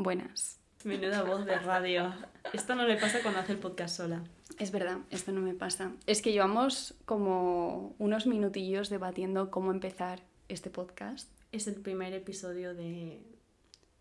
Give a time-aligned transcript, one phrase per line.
[0.00, 0.60] Buenas.
[0.84, 2.12] Menuda voz de radio.
[2.52, 4.22] Esto no le pasa cuando hace el podcast sola.
[4.58, 5.92] Es verdad, esto no me pasa.
[6.06, 11.28] Es que llevamos como unos minutillos debatiendo cómo empezar este podcast.
[11.50, 13.22] Es el primer episodio de,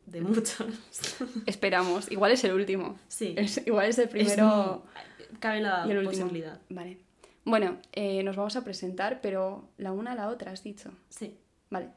[0.05, 0.67] de muchos.
[1.45, 2.11] Esperamos.
[2.11, 2.99] Igual es el último.
[3.07, 3.33] Sí.
[3.37, 4.83] Es- igual es el primero
[5.17, 6.23] Es- cabe la y el último.
[6.25, 6.59] posibilidad.
[6.69, 6.99] Vale.
[7.45, 10.91] Bueno, eh, nos vamos a presentar, pero la una a la otra, has dicho.
[11.09, 11.37] Sí.
[11.69, 11.89] Vale.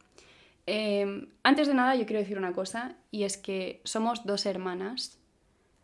[0.68, 5.18] Eh, antes de nada, yo quiero decir una cosa, y es que somos dos hermanas,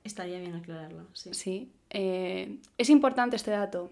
[0.05, 1.33] Estaría bien aclararlo, sí.
[1.33, 1.73] ¿sí?
[1.89, 3.91] Eh, es importante este dato.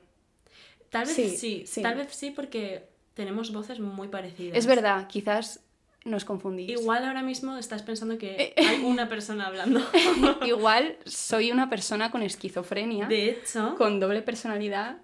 [0.91, 1.81] Tal vez Sí, sí, sí.
[1.81, 4.59] Tal vez sí porque tenemos voces muy parecidas.
[4.59, 5.65] Es verdad, quizás
[6.05, 6.69] nos confundís.
[6.69, 9.81] Igual ahora mismo estás pensando que Eh, hay una persona hablando.
[10.47, 14.99] Igual soy una persona con esquizofrenia, De hecho, con doble personalidad.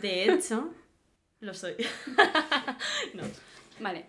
[0.00, 0.72] de hecho,
[1.40, 1.74] lo soy.
[3.14, 3.24] no.
[3.80, 4.06] Vale.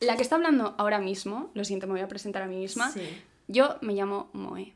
[0.00, 2.90] La que está hablando ahora mismo, lo siento, me voy a presentar a mí misma.
[2.90, 3.02] Sí,
[3.48, 4.74] Yo me llamo Moe.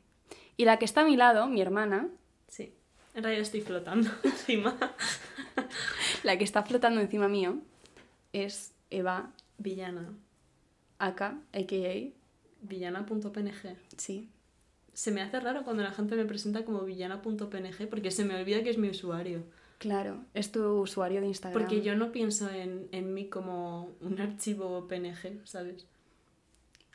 [0.56, 2.08] Y la que está a mi lado, mi hermana,
[2.48, 2.72] sí.
[3.14, 4.76] En realidad estoy flotando encima.
[6.22, 7.58] la que está flotando encima mío,
[8.32, 10.12] es Eva Villana.
[10.98, 12.12] Aka, a.k.a.
[12.62, 13.76] Villana.png.
[13.96, 14.28] Sí.
[14.92, 18.62] Se me hace raro cuando la gente me presenta como villana.png porque se me olvida
[18.62, 19.42] que es mi usuario.
[19.82, 21.60] Claro, es tu usuario de Instagram.
[21.60, 25.86] Porque yo no pienso en, en mí como un archivo PNG, ¿sabes?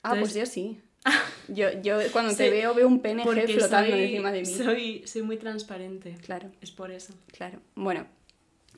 [0.04, 0.80] Ah, pues yo sí.
[1.50, 4.46] Yo, yo cuando te veo veo un PNG flotando soy, encima de mí.
[4.46, 6.16] Soy, soy muy transparente.
[6.22, 7.14] Claro, Es por eso.
[7.34, 7.60] claro.
[7.76, 8.08] Bueno,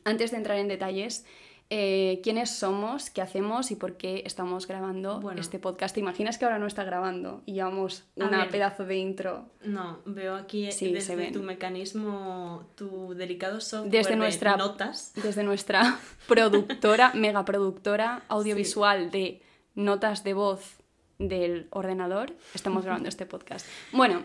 [0.03, 1.23] antes de entrar en detalles,
[1.71, 5.39] eh, ¿quiénes somos, qué hacemos y por qué estamos grabando Bueno.
[5.39, 5.93] este podcast?
[5.93, 8.49] ¿Te imaginas que ahora no está grabando y llevamos A una ver.
[8.49, 14.15] pedazo de intro No, veo aquí Sí, desde tu mecanismo, tu delicado software Desde de
[14.17, 15.13] nuestra- notas.
[15.21, 19.41] desde nuestra productora, megaproductora audiovisual de
[19.75, 20.77] notas de voz
[21.19, 23.67] del ordenador, estamos grabando este podcast.
[23.91, 24.23] Bueno,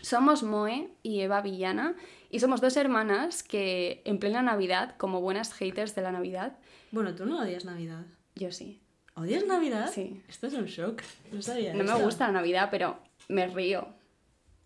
[0.00, 1.94] somos Moe y Eva Villana
[2.30, 6.56] y somos dos hermanas que en plena Navidad, como buenas haters de la Navidad,
[6.90, 8.04] Bueno, tú no odias Navidad.
[8.34, 8.80] yo sí.
[9.14, 9.90] ¿Odias Navidad?
[9.92, 10.22] Sí.
[10.28, 11.02] Esto es un shock.
[11.32, 13.88] No sabía No me gusta la Navidad, pero me río.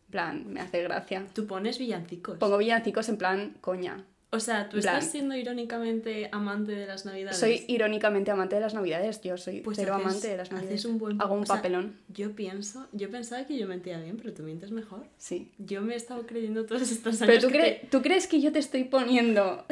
[0.06, 1.26] En plan, me hace gracia.
[1.34, 2.38] Tú pones villancicos.
[2.38, 4.04] Pongo villancicos en plan coña.
[4.30, 7.38] O sea, tú plan- estás siendo irónicamente amante de las Navidades.
[7.38, 10.54] Soy irónicamente amante de las Navidades, yo soy Pues cero haces- amante de las haces
[10.56, 10.84] Navidades.
[10.84, 11.96] un buen Hago un o sea, papelón.
[12.08, 15.06] Yo pienso, yo pensaba que yo mentía bien, pero tú mientes mejor.
[15.18, 15.52] Sí.
[15.58, 18.26] Yo me he estado creyendo todos estos años Pero tú, que cre- te- ¿tú crees
[18.26, 19.64] que yo te estoy poniendo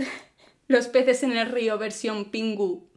[0.72, 2.88] los peces en el río versión Pingu?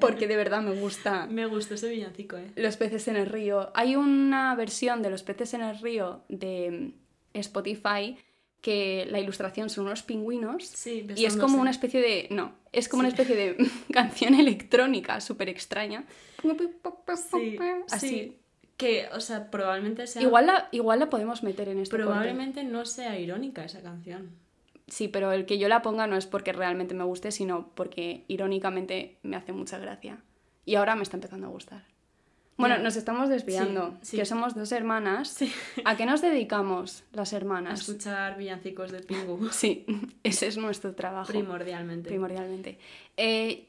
[0.00, 2.50] Porque de verdad me gusta me gustó ese villancico, ¿eh?
[2.56, 3.70] los peces en el río.
[3.74, 6.92] Hay una versión de los peces en el río de
[7.32, 8.16] mm, Spotify
[8.60, 12.28] que la ilustración son unos pingüinos Sí, y es como una especie de...
[12.30, 13.06] No, es como Sí.
[13.06, 13.56] una especie de
[13.92, 16.04] canción electrónica súper extraña.
[16.42, 17.58] Sí,
[17.90, 18.08] Así.
[18.08, 18.38] sí.
[18.78, 20.22] Que, o sea, probablemente sea...
[20.22, 22.04] Igual la, igual la podemos meter en este corte.
[22.06, 24.30] Probablemente no sea irónica esa canción.
[24.86, 28.24] Sí, pero el que yo la ponga no es porque realmente me guste, sino porque
[28.28, 30.18] irónicamente me hace mucha gracia.
[30.66, 31.84] Y ahora me está empezando a gustar.
[32.56, 34.16] Bueno, nos estamos desviando, Sí, sí.
[34.18, 35.28] que somos dos hermanas.
[35.28, 35.52] Sí.
[35.84, 37.80] ¿A qué nos dedicamos las A hermanas?
[37.80, 39.48] escuchar villancicos de Pingu.
[39.52, 39.84] Sí,
[40.22, 41.28] ese es nuestro trabajo.
[41.32, 42.08] Primordialmente.
[42.08, 42.78] primordialmente.
[43.16, 43.68] Eh,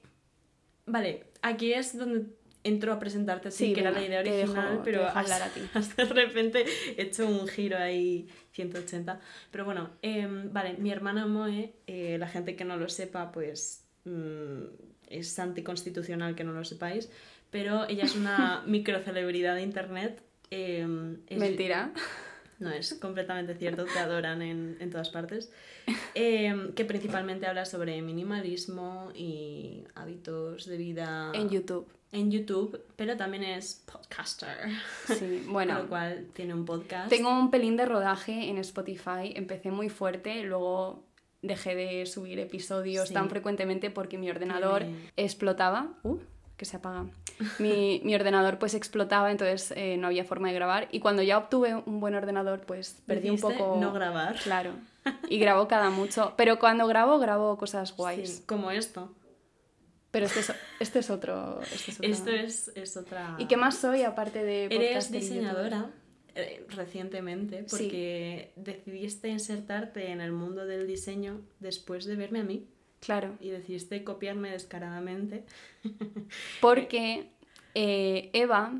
[0.86, 2.28] Vale, aquí es donde
[2.66, 5.62] entro a presentarte, sí, Sí, que era la idea original, dejo- pero has- a ti.
[5.74, 6.66] has de repente
[6.98, 9.20] he hecho un giro ahí 180.
[9.52, 13.86] Pero bueno, em, vale, mi hermana Moe, eh, la gente que no lo sepa, pues
[14.04, 14.64] mm,
[15.08, 17.10] es anticonstitucional que no lo sepáis,
[17.52, 20.22] pero ella es una microcelebridad de internet.
[20.52, 21.92] em, es- mentira.
[22.60, 25.52] no es completamente cierto, te adoran en, en todas partes.
[26.14, 31.88] Em, que principalmente habla sobre minimalismo y hábitos de vida En YouTube.
[32.12, 34.58] En YouTube, pero también es podcaster.
[35.08, 35.80] Sí, Con bueno.
[35.80, 37.10] lo cual tiene un podcast.
[37.10, 39.34] Tengo un pelín de rodaje en Spotify.
[39.36, 41.04] Empecé muy fuerte, luego
[41.42, 43.14] dejé de subir episodios Sí.
[43.14, 44.84] tan frecuentemente porque mi ordenador
[45.18, 45.90] explotaba.
[46.04, 46.18] Uh,
[46.58, 47.06] que se apaga.
[47.60, 50.88] Mi, mi ordenador pues explotaba, entonces eh, no había forma de grabar.
[50.92, 53.78] Y cuando ya obtuve un buen ordenador, pues perdí un poco.
[53.80, 54.38] no grabar.
[54.42, 54.72] Claro.
[55.30, 56.34] Y grabo cada mucho.
[56.36, 58.38] Pero cuando grabo, grabo cosas guays.
[58.38, 59.12] Sí, como esto.
[60.16, 61.60] Pero este es, este es otro.
[61.62, 62.00] Este es.
[62.00, 63.36] Esto es, es otra...
[63.38, 65.90] ¿Y qué más soy aparte de Eres diseñadora
[66.36, 67.70] eh, recientemente Sí.
[67.70, 72.66] porque decidiste insertarte en el mundo del diseño después de verme a mí.
[73.02, 73.36] Claro.
[73.42, 75.44] y decidiste copiarme descaradamente.
[76.62, 77.28] Porque
[77.74, 78.74] eh, Eva,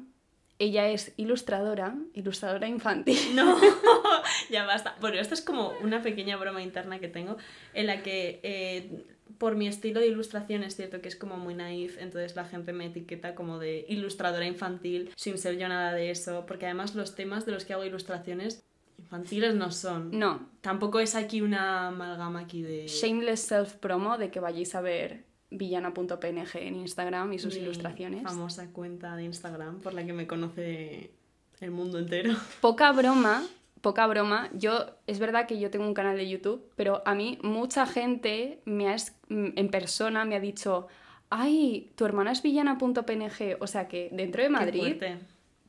[0.58, 3.20] ella es ilustradora, ilustradora infantil.
[3.36, 3.60] No,
[4.50, 4.96] ya basta.
[5.02, 7.36] Bueno, esto es como una pequeña broma interna que tengo
[7.74, 9.06] en la que eh,
[9.38, 12.74] por mi estilo de ilustración es cierto que es como muy naif, entonces la gente
[12.74, 17.16] me etiqueta como de ilustradora infantil sin ser yo nada de eso, porque además los
[17.16, 18.64] temas de los que hago ilustraciones
[18.98, 20.18] infantiles no son.
[20.18, 20.50] No.
[20.62, 22.88] Tampoco es aquí una amalgama aquí de...
[22.88, 28.24] Shameless self promo de que vayáis a ver villana.png en Instagram y sus mi ilustraciones.
[28.24, 31.12] famosa cuenta de Instagram por la que me conoce
[31.60, 32.36] el mundo entero.
[32.62, 33.44] Poca broma,
[33.86, 34.50] poca broma.
[34.54, 38.60] Yo, es verdad que yo tengo un canal de YouTube, pero a mí mucha gente
[38.66, 40.88] me ha, es- en persona me ha dicho,
[41.30, 43.58] ay, tu hermana es villana.png.
[43.60, 44.96] O sea que dentro de Madrid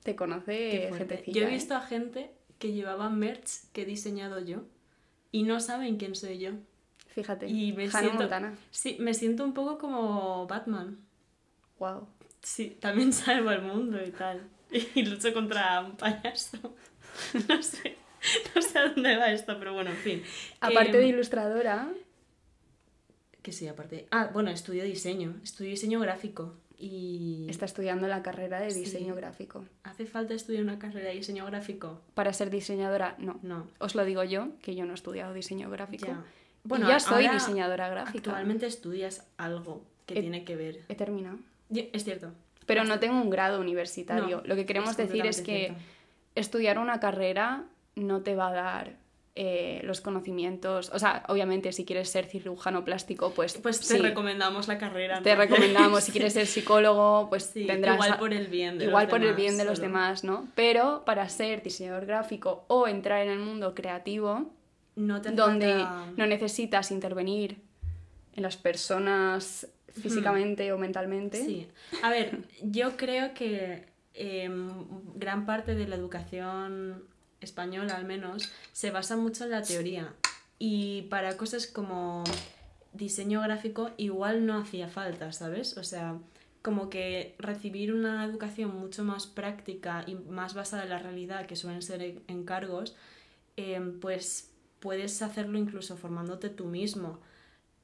[0.02, 1.32] te conoce gentecilla.
[1.40, 1.54] Yo he ¿eh?
[1.54, 4.62] visto a gente que llevaba merch que he diseñado yo
[5.30, 6.52] y no saben quién soy yo.
[7.08, 8.54] Fíjate, Y me Hannah siento, Montana.
[8.70, 10.98] sí, me siento un poco como Batman.
[11.78, 12.08] Wow.
[12.42, 14.48] Sí, también salvo al mundo y tal.
[14.94, 16.58] Y lucho contra un payaso.
[17.48, 17.96] No sé,
[18.54, 20.22] no sé a dónde va esto, pero bueno, en fin.
[20.60, 21.88] Aparte de ilustradora,
[23.42, 24.06] Que sí, aparte.
[24.10, 25.36] Ah, bueno, estudio diseño.
[25.44, 26.54] Estudio diseño gráfico.
[26.78, 27.46] Y.
[27.48, 28.80] está estudiando la carrera de Sí.
[28.80, 29.64] diseño gráfico.
[29.84, 32.02] ¿Hace falta estudiar una carrera de diseño gráfico?
[32.14, 33.38] Para ser diseñadora, no.
[33.42, 33.66] No.
[33.78, 36.06] Os lo digo yo, que yo no he estudiado diseño gráfico.
[36.08, 36.24] Ya.
[36.64, 38.18] Bueno, ya soy diseñadora gráfica.
[38.30, 40.84] Actualmente estudias algo que tiene que ver.
[40.88, 41.38] He terminado.
[41.70, 42.32] Es cierto.
[42.66, 44.38] Pero no tengo un grado universitario.
[44.38, 45.80] No, Lo que queremos es decir es que cierto.
[46.34, 47.64] estudiar una carrera
[47.96, 48.96] no te va a dar
[49.38, 50.90] eh, los conocimientos.
[50.94, 55.20] O sea, obviamente, si quieres ser cirujano plástico, pues, Pues te sí, recomendamos la carrera.
[55.22, 55.50] te entonces.
[55.50, 56.04] recomendamos.
[56.04, 57.96] Si quieres ser psicólogo, pues Sí, tendrás.
[57.96, 60.48] igual por el bien de igual los por el demás, bien de los demás, ¿no?
[60.54, 64.50] Pero para ser diseñador gráfico o entrar en el mundo creativo,
[64.94, 65.84] No te donde
[66.16, 67.58] no necesitas intervenir
[68.34, 69.68] en las personas
[70.00, 71.44] físicamente o mentalmente.
[71.44, 71.68] Sí.
[72.02, 73.84] A ver, yo creo que
[74.14, 74.70] em,
[75.14, 77.04] gran parte de la educación
[77.40, 80.14] española, al menos, se basa mucho en la teoría.
[80.58, 82.24] Y para cosas como
[82.92, 85.76] diseño gráfico, igual no hacía falta, ¿sabes?
[85.76, 86.18] O sea,
[86.62, 91.56] como que recibir una educación mucho más práctica y más basada en la realidad, que
[91.56, 92.96] suelen ser en- encargos,
[93.56, 94.50] em, pues
[94.80, 97.20] puedes hacerlo incluso formándote tú mismo.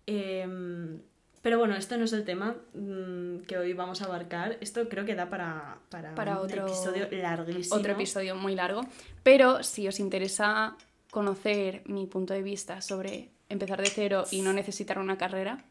[0.07, 1.01] Em,
[1.43, 4.57] pero bueno, esto no es el tema mm, que hoy vamos a abarcar.
[4.61, 7.77] Esto creo que da para, para, Para un otro- episodio larguísimo.
[7.77, 8.83] Otro episodio muy largo.
[9.23, 10.77] Pero si os interesa
[11.11, 15.65] conocer mi punto de vista sobre empezar de cero y no necesitar una carrera,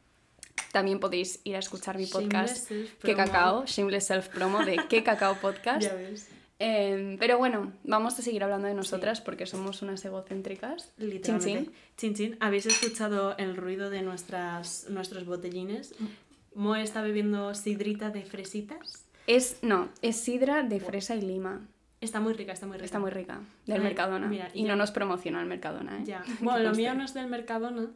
[0.72, 2.70] también podéis ir a escuchar mi podcast
[3.02, 3.16] Que.
[3.16, 5.82] Cacao, Shameless Self Promo de Que Cacao Podcast.
[5.82, 6.30] Ya ves.
[6.64, 10.92] Eh, pero bueno, vamos a seguir hablando de nosotras porque somos unas egocéntricas.
[10.98, 11.64] Literalmente.
[11.66, 11.74] chin.
[11.98, 12.38] Chin, chin.
[12.40, 15.96] ¿Habéis escuchado el ruido de nuestras, nuestros botellines?
[16.54, 19.06] Moe está bebiendo sidrita de fresitas.
[19.26, 21.68] Es, no, es sidra de fresa y lima.
[22.00, 22.86] Está muy rica, está muy rica.
[22.86, 23.40] Está muy rica.
[23.66, 24.28] Del Ay, Mercadona.
[24.28, 26.04] mira, y no nos promociona el Mercadona, ¿eh?
[26.06, 26.24] Ya.
[26.42, 27.90] Bueno, lo mío no es del Mercadona.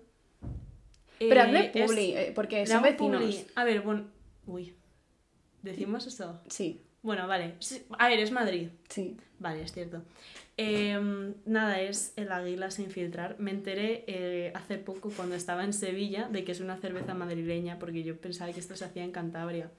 [1.19, 3.21] Pero Eh, hazle es- publi, eh, porque son vecinos.
[3.21, 3.45] publi.
[3.55, 4.05] A ver, bueno.
[4.47, 4.73] Uy.
[5.61, 6.39] ¿Decimos eso?
[6.49, 7.53] Sí, Bueno, vale.
[7.99, 8.69] A ver, es Madrid.
[8.89, 9.15] sí.
[9.37, 10.01] Vale, es cierto.
[10.57, 13.35] Em, nada, es el águila sin filtrar.
[13.37, 17.77] Me enteré eh, hace poco cuando estaba en Sevilla de que es una cerveza madrileña
[17.77, 19.69] porque yo pensaba que esto se hacía en Cantabria.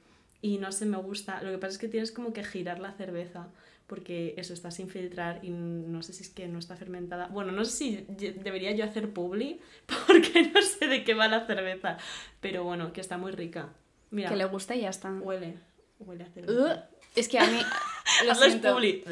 [0.41, 1.43] Y no sé, me gusta.
[1.43, 3.49] Lo que pasa es que tienes como que girar la cerveza
[3.89, 7.27] porque eso está sin filtrar y no sé si es que no está fermentada.
[7.29, 8.07] Bueno, no sé si
[8.45, 9.61] debería yo hacer publi
[10.07, 11.97] porque no sé de qué va la cerveza.
[12.41, 13.71] Pero bueno, que está muy rica.
[14.11, 15.11] Mira, Que le gusta y ya está.
[15.11, 15.55] huele.
[15.99, 16.89] Huele a Uh, cerveza.
[17.15, 17.59] es que a mí...
[18.27, 18.75] Lo siento.
[18.75, 19.03] publi.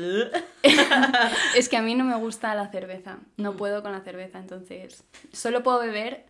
[1.56, 3.18] Es que a mí no me gusta la cerveza.
[3.36, 5.02] No puedo con la cerveza, entonces.
[5.32, 6.26] Solo puedo beber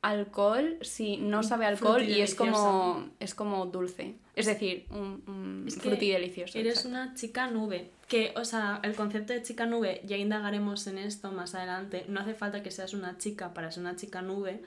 [0.00, 4.16] alcohol si no sabe alcohol y es como, es como dulce.
[4.34, 6.58] Es decir, un, un Es que fruti delicioso.
[6.58, 6.88] Eres exacto.
[6.90, 7.90] una chica nube.
[8.08, 12.04] Que, o sea, el concepto de chica nube, ya indagaremos en esto más adelante.
[12.08, 14.62] No hace falta que seas una chica para ser una chica nube.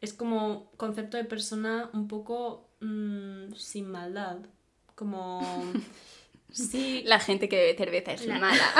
[0.00, 4.38] Es como concepto de persona un poco mm, sin maldad.
[4.94, 5.72] Como.
[6.52, 8.72] Sí, La gente que bebe cerveza es La- mala.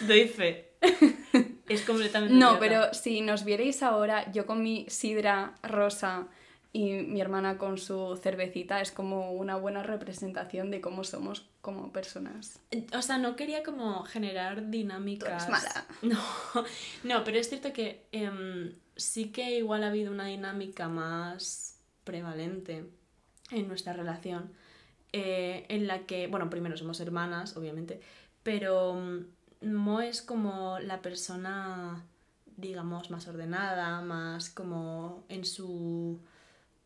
[0.08, 0.70] doy fe.
[1.68, 2.34] es completamente.
[2.34, 6.28] No, pero si nos vierais ahora, yo con mi sidra rosa
[6.76, 11.90] y mi hermana con su cervecita, es como una buena representación de cómo somos como
[11.90, 12.60] personas.
[12.94, 15.46] O sea, no quería como generar dinámicas.
[15.46, 15.86] Tú eres mala.
[16.02, 16.20] No,
[17.02, 22.84] no, pero es cierto que em, sí que igual ha habido una dinámica más prevalente
[23.50, 24.52] en nuestra relación.
[25.14, 28.02] eh, en la que, bueno, primero somos hermanas, obviamente,
[28.42, 28.92] pero
[29.62, 32.04] mm, Mo es como la persona,
[32.58, 36.20] digamos, más ordenada, más como en su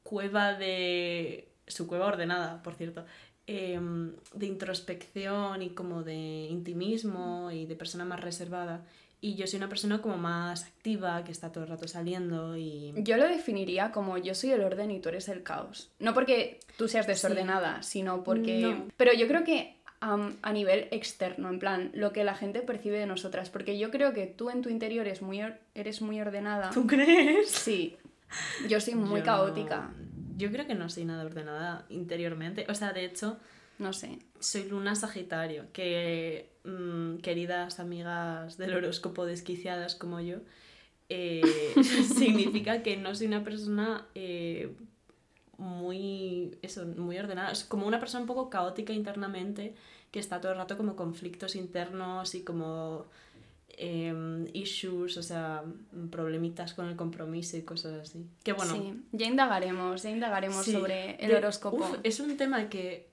[0.02, 1.52] cueva de.
[1.66, 3.04] su cueva ordenada, por cierto.
[3.46, 8.84] em, de introspección y como de intimismo y de persona más reservada.
[9.22, 12.94] Y yo soy una persona como más activa, que está todo el rato saliendo y...
[12.96, 15.90] Yo lo definiría como yo soy el orden y tú eres el caos.
[15.98, 18.60] No porque tú seas desordenada, sino porque...
[18.60, 18.88] No.
[18.96, 23.06] Pero yo creo que a nivel externo, en plan, lo que la gente percibe de
[23.06, 23.50] nosotras.
[23.50, 25.42] Porque yo creo que tú en tu interior eres muy,
[25.74, 26.70] eres muy ordenada.
[26.70, 27.50] ¿Tú crees?
[27.50, 27.96] Sí.
[28.68, 29.90] Yo soy muy Yo- caótica.
[30.36, 32.64] Yo creo que no soy nada ordenada interiormente.
[32.68, 33.38] O sea, de hecho,
[33.78, 34.18] No sé.
[34.38, 40.38] soy luna sagitario, que mm, queridas amigas del horóscopo desquiciadas como yo,
[41.08, 41.42] eh,
[42.64, 44.74] significa que no soy una persona eh,
[45.58, 47.50] muy, eso, muy ordenada.
[47.52, 49.74] Es como una persona un poco caótica internamente,
[50.10, 53.06] que está todo el rato como conflictos internos y como
[53.82, 55.62] em, issues, o sea,
[56.10, 58.26] problemitas con el compromiso y cosas así.
[58.44, 60.72] Que bueno, Sí, ya indagaremos, ya indagaremos Sí.
[60.72, 61.76] sobre el horóscopo.
[61.78, 63.08] uf, es un tema que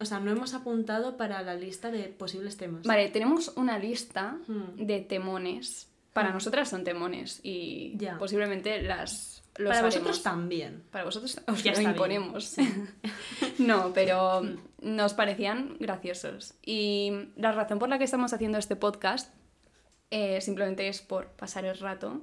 [0.00, 2.86] o sea, no hemos apuntado para la lista de posibles temas.
[2.86, 4.76] Vale, tenemos una lista Hmm.
[4.86, 5.90] de temones.
[6.14, 6.34] Para Hmm.
[6.34, 8.16] nosotras son temones y Ya.
[8.18, 9.94] posiblemente las los para haremos.
[9.96, 10.82] vosotros también.
[10.90, 11.90] Para vosotros os Ya lo bien.
[11.90, 12.56] imponemos.
[13.58, 14.42] no, pero
[14.80, 16.54] nos parecían graciosos.
[16.64, 19.32] Y la razón por la que estamos haciendo este podcast
[20.10, 22.20] eh, simplemente es por pasar el rato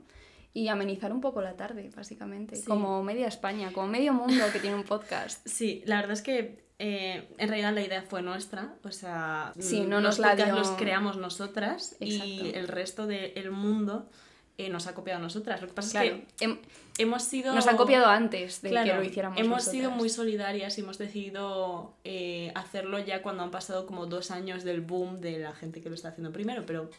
[0.53, 2.55] y amenizar un poco la tarde, básicamente.
[2.57, 2.65] Sí.
[2.65, 5.45] Como media España, como medio mundo que tiene un podcast.
[5.47, 9.81] Sí, la verdad es que eh, en realidad la idea fue nuestra, o sea, Sí,
[9.81, 14.09] no los nos la dio- los creamos nosotras y el resto del mundo
[14.57, 15.61] eh, nos ha copiado a nosotras.
[15.61, 16.59] Lo que pasa Claro, es que hem-
[16.97, 17.53] hemos sido...
[17.55, 19.71] nos han copiado antes de que lo hiciéramos Hemos nosotras.
[19.71, 24.63] sido muy solidarias y hemos decidido eh, hacerlo ya cuando han pasado como dos años
[24.63, 26.89] del boom de la gente que lo está haciendo primero, pero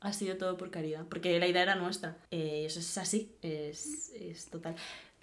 [0.00, 2.16] ha sido todo por caridad, porque la idea era nuestra.
[2.30, 4.76] Eh, eso es así, es, es total.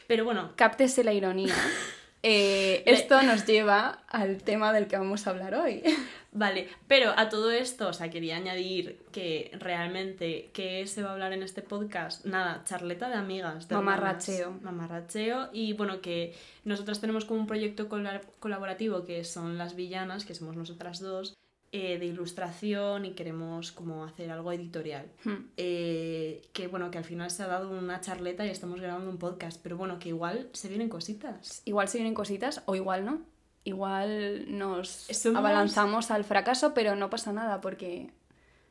[0.07, 1.53] Pero bueno, Cáptese la ironía.
[2.25, 5.83] Eh, esto nos lleva al tema del que vamos a hablar hoy.
[6.31, 11.11] vale, pero a todo esto, o sea, quería añadir que realmente, ¿qué se va a
[11.11, 12.23] hablar en este podcast?
[12.23, 13.67] Nada, charleta de amigas.
[13.67, 14.39] De Mamarracheo.
[14.51, 14.63] hermanas.
[14.63, 15.49] Mamarracheo.
[15.51, 20.33] Y bueno, que nosotras tenemos como un proyecto cola- colaborativo que son Las Villanas, que
[20.33, 21.35] somos nosotras dos,
[21.75, 25.07] eh, de ilustración y queremos como hacer algo editorial.
[25.23, 25.47] Hmm.
[25.57, 29.17] Eh, que bueno, que al final se ha dado una charleta y estamos grabando un
[29.17, 31.63] podcast, pero bueno, que igual se vienen cositas.
[31.65, 33.21] Igual se vienen cositas o igual no.
[33.63, 38.11] Igual nos Somos- abalanzamos al fracaso, pero no pasa nada porque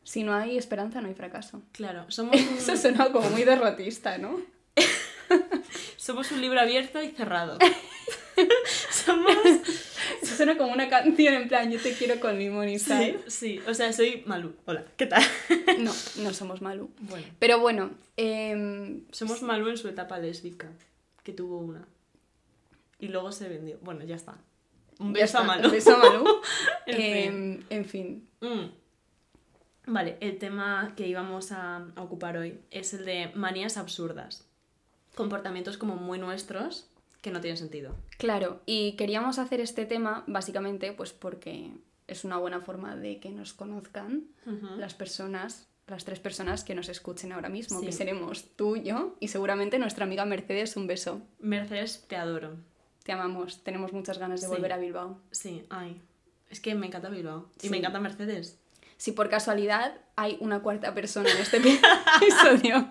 [0.04, 1.60] si no hay esperanza no hay fracaso.
[1.72, 4.40] Claro, somos un, Eso suena como muy derrotista, ¿no?
[5.96, 7.58] somos un libro abierto y cerrado.
[8.90, 9.34] somos...
[10.26, 13.20] Eso suena como una canción en plan yo te quiero con limón y Sí, sal.
[13.26, 14.54] sí, o sea, soy Malu.
[14.66, 15.22] Hola, ¿qué tal?
[15.80, 16.90] No, no somos Malu.
[17.00, 20.70] Bueno, Pero bueno, em, somos Malu en su etapa lésbica,
[21.24, 21.86] que tuvo una.
[23.00, 23.78] Y luego se vendió.
[23.82, 24.36] Bueno, ya está.
[25.00, 25.70] Un beso a está, Malu.
[25.70, 26.24] beso a Malu.
[26.86, 27.14] En fin.
[27.16, 28.28] Em, en fin.
[28.40, 28.66] Mm.
[29.86, 34.46] Vale, el tema que íbamos a ocupar hoy es el de manías absurdas.
[35.16, 36.88] Comportamientos como muy nuestros
[37.22, 37.96] que no tienen sentido.
[38.18, 41.70] Claro, y queríamos hacer este tema básicamente pues porque
[42.06, 44.24] es una buena forma de que nos conozcan
[44.76, 47.86] las personas, las tres personas que nos escuchen ahora mismo, Sí.
[47.86, 50.76] que seremos tú, yo y seguramente nuestra amiga Mercedes.
[50.76, 51.22] Un beso.
[51.38, 52.56] Mercedes, te adoro.
[53.04, 54.52] Te amamos, tenemos muchas ganas de Sí.
[54.52, 55.18] volver a Bilbao.
[55.30, 56.00] Sí, ay.
[56.50, 57.48] Es que me encanta Bilbao.
[57.62, 58.58] Y me encanta Mercedes.
[58.98, 61.56] Si por casualidad hay una cuarta persona en este
[62.20, 62.88] episodio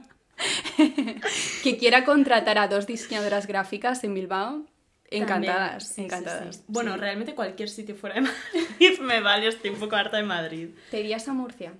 [1.63, 4.65] que quiera contratar a dos diseñadoras gráficas en Bilbao,
[5.09, 6.57] encantadas, sí, encantadas.
[6.57, 6.63] sí.
[6.67, 10.69] Bueno, realmente cualquier sitio fuera de Madrid me vale, estoy un poco harta de Madrid.
[10.89, 11.73] ¿Te irías a Murcia?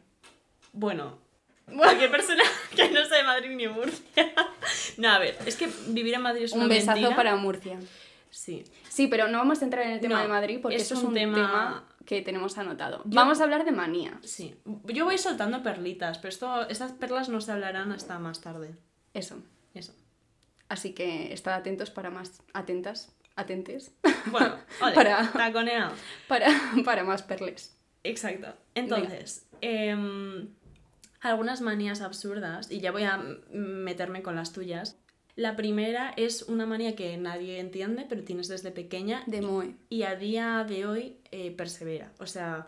[0.74, 1.18] Bueno,
[1.78, 2.44] cualquier persona
[2.76, 4.34] que no sea de Madrid ni Murcia.
[4.98, 7.16] No, a ver, es que vivir en Madrid es una Un besazo mentira.
[7.16, 7.80] para Murcia.
[8.30, 8.64] Sí.
[8.90, 10.96] Sí, pero no vamos a entrar en el tema No, de Madrid porque es eso
[10.96, 11.88] es un un tema- tema...
[12.12, 13.04] que tenemos anotado.
[13.06, 14.20] Yo- Vamos a hablar de manía.
[14.22, 14.54] Sí.
[14.86, 18.76] Yo voy soltando perlitas, pero esto, estas perlas no se hablarán hasta más tarde.
[19.14, 19.42] Eso.
[19.74, 19.94] Eso.
[20.68, 22.42] Así que estad atentos para más...
[22.54, 23.16] Atentas.
[23.38, 23.94] Atentes.
[24.30, 25.94] Bueno, ole, Para- taconeado.
[26.28, 26.48] para,
[26.84, 27.78] para más perles.
[28.04, 28.54] Exacto.
[28.76, 30.50] Entonces, em,
[31.22, 34.98] algunas manías absurdas, y ya voy a meterme con las tuyas.
[35.36, 39.76] La primera es una manía que nadie entiende, pero tienes desde pequeña De Moe.
[39.90, 42.12] y a día de hoy eh, persevera.
[42.20, 42.68] O sea,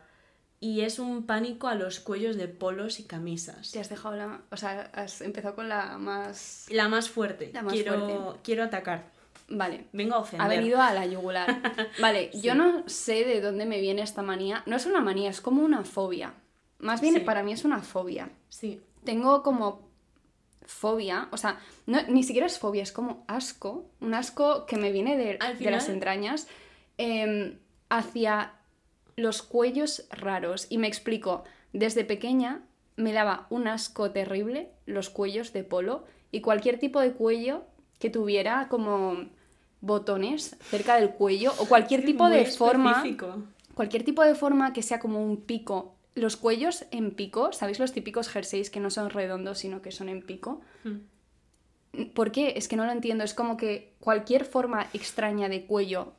[0.59, 3.71] y es un pánico a los cuellos de polos y camisas.
[3.71, 4.41] Te has dejado la...
[4.49, 6.67] O sea, has empezado con la más...
[6.69, 7.51] La más fuerte.
[7.53, 8.39] La más quiero, fuerte.
[8.43, 9.11] quiero atacar.
[9.49, 9.87] Vale.
[9.91, 10.45] Vengo a ofender.
[10.45, 11.61] Ha venido a la yugular.
[12.01, 12.41] Vale, Sí.
[12.41, 14.63] yo no sé de dónde me viene esta manía.
[14.65, 16.33] No es una manía, es como una fobia.
[16.79, 17.19] Más bien Sí.
[17.19, 18.29] para mí es una fobia.
[18.47, 18.81] Sí.
[19.03, 19.91] Tengo como
[20.65, 24.91] fobia, o sea, no, ni siquiera es fobia, es como asco, un asco que me
[24.91, 26.47] viene de, de las entrañas
[26.97, 27.57] em,
[27.89, 28.53] hacia
[29.15, 30.67] los cuellos raros.
[30.69, 32.61] Y me explico, desde pequeña
[32.95, 37.63] me daba un asco terrible los cuellos de polo y cualquier tipo de cuello
[37.99, 39.29] que tuviera como
[39.81, 43.43] botones cerca del cuello o cualquier tipo de forma específico.
[43.73, 47.91] cualquier tipo de forma que sea como un pico los cuellos en pico sabéis los
[47.91, 52.07] típicos jerseys que no son redondos sino que son en pico Hmm.
[52.13, 52.53] ¿por qué?
[52.57, 56.13] es que no lo entiendo es como que cualquier forma extraña de cuello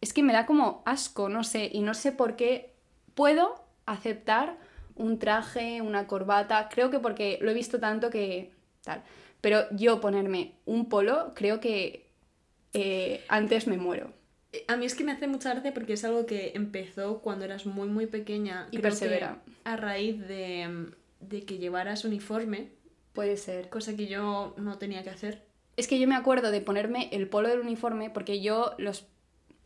[0.00, 2.72] es que me da como asco no sé y no sé por qué
[3.14, 4.58] puedo aceptar
[4.94, 8.52] un traje una corbata creo que porque lo he visto tanto que
[8.82, 9.02] tal
[9.40, 12.06] pero yo ponerme un polo creo que
[12.72, 14.12] eh, antes me muero
[14.68, 17.66] A mí es que me hace mucha gracia porque es algo que empezó cuando eras
[17.66, 19.42] muy muy pequeña Y creo persevera.
[19.44, 20.86] que a raíz de,
[21.20, 22.68] de que llevaras uniforme,
[23.12, 25.42] puede ser cosa que yo no tenía que hacer.
[25.76, 29.06] Es que yo me acuerdo de ponerme el polo del uniforme porque yo los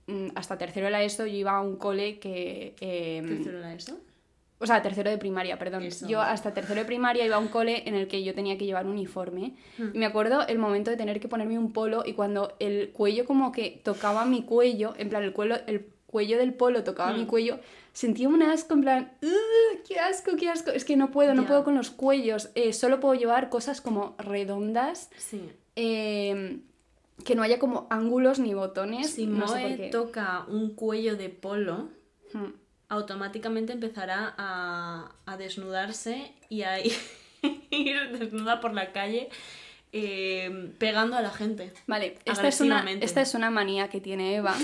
[0.07, 2.75] mm, hasta tercero de la ESO yo iba a un cole que...
[2.81, 4.01] eh, ¿Tercero era eso?
[4.63, 5.83] O sea, tercero de primaria, perdón.
[5.83, 6.07] Eso.
[6.07, 8.67] Yo hasta tercero de primaria iba a un cole en el que yo tenía que
[8.67, 9.55] llevar uniforme.
[9.79, 9.89] Hmm.
[9.95, 13.25] Y me acuerdo el momento de tener que ponerme un polo y cuando el cuello
[13.25, 17.23] como que tocaba mi cuello, en plan el cuello, el cuello del polo tocaba mi
[17.25, 17.27] Hmm.
[17.27, 17.59] cuello,
[17.93, 20.71] sentía un asco en plan, "Ugh, ¡qué asco, qué asco!
[20.71, 22.51] Es que no puedo, no puedo con los cuellos.
[22.55, 25.41] Eh, solo puedo llevar cosas como redondas Sí.
[25.77, 26.59] eh,
[27.25, 29.11] que no haya como ángulos ni botones.
[29.11, 29.89] Si no sé Moe por qué.
[29.91, 31.89] toca un cuello de polo,
[32.33, 32.53] Hmm.
[32.91, 36.93] Automáticamente empezará a, a desnudarse y a ir,
[37.71, 39.31] ir desnuda por la calle
[39.93, 41.73] eh, pegando a la gente.
[41.87, 44.55] Vale, esta es, una, esta es una manía que tiene Eva,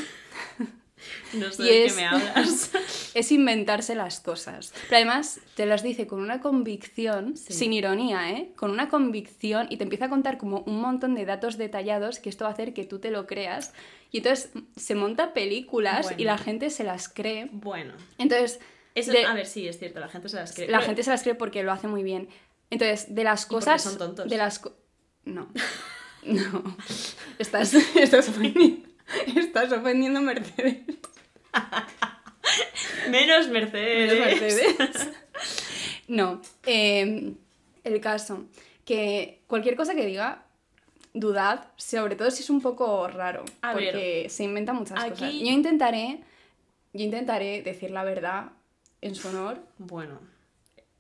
[1.35, 2.71] No sé Y de es- qué me hablas.
[3.15, 4.73] es inventarse las cosas.
[4.89, 7.53] Pero además te las dice con una convicción, Sí.
[7.53, 8.53] sin ironía, ¿eh?
[8.57, 12.29] Con una convicción y te empieza a contar como un montón de datos detallados que
[12.31, 13.73] esto va a hacer que tú te lo creas.
[14.11, 17.49] Y entonces se monta películas y la gente se las cree.
[17.53, 18.61] bueno, Entonces,
[18.95, 20.69] eso, de- a ver, sí, es cierto, la gente se las cree.
[20.69, 22.29] la Pero- gente se las cree porque lo hace muy bien.
[22.71, 23.83] Entonces, de las Y cosas...
[23.83, 24.29] son tontos.
[24.31, 24.61] De las
[25.25, 25.49] no.
[26.25, 26.77] No.
[27.39, 28.29] Estás, estás,
[29.37, 30.79] estás ofendiendo a Mercedes.
[33.11, 34.13] Menos Mercedes.
[34.13, 35.11] Menos Mercedes.
[36.09, 36.41] No.
[36.65, 37.35] eh,
[37.83, 38.45] el caso.
[38.85, 40.45] Que cualquier cosa que diga,
[41.15, 43.45] dudad, sobre todo si es un poco raro.
[43.63, 45.33] A ver, porque se inventan muchas aquí- cosas.
[45.33, 46.21] Yo intentaré.
[46.93, 48.53] Yo intentaré decir la verdad
[49.01, 49.59] en su honor.
[49.79, 50.21] Bueno,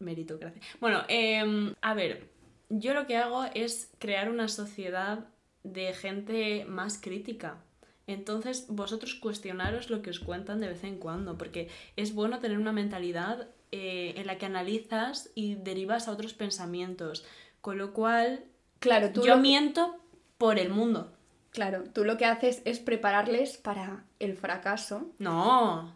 [0.00, 0.60] meritocracia.
[0.80, 2.28] Bueno, em, a ver,
[2.68, 5.20] yo lo que hago es crear una sociedad
[5.62, 7.58] de gente más crítica.
[8.06, 12.58] Entonces, vosotros cuestionaros lo que os cuentan de vez en cuando, porque es bueno tener
[12.58, 17.24] una mentalidad eh, en la que analizas y derivas a otros pensamientos.
[17.60, 18.44] Con lo cual,
[18.78, 19.96] Claro, tú yo miento
[20.38, 21.12] por el mundo.
[21.50, 25.10] Claro, tú lo que haces es prepararles para el fracaso.
[25.18, 25.94] No,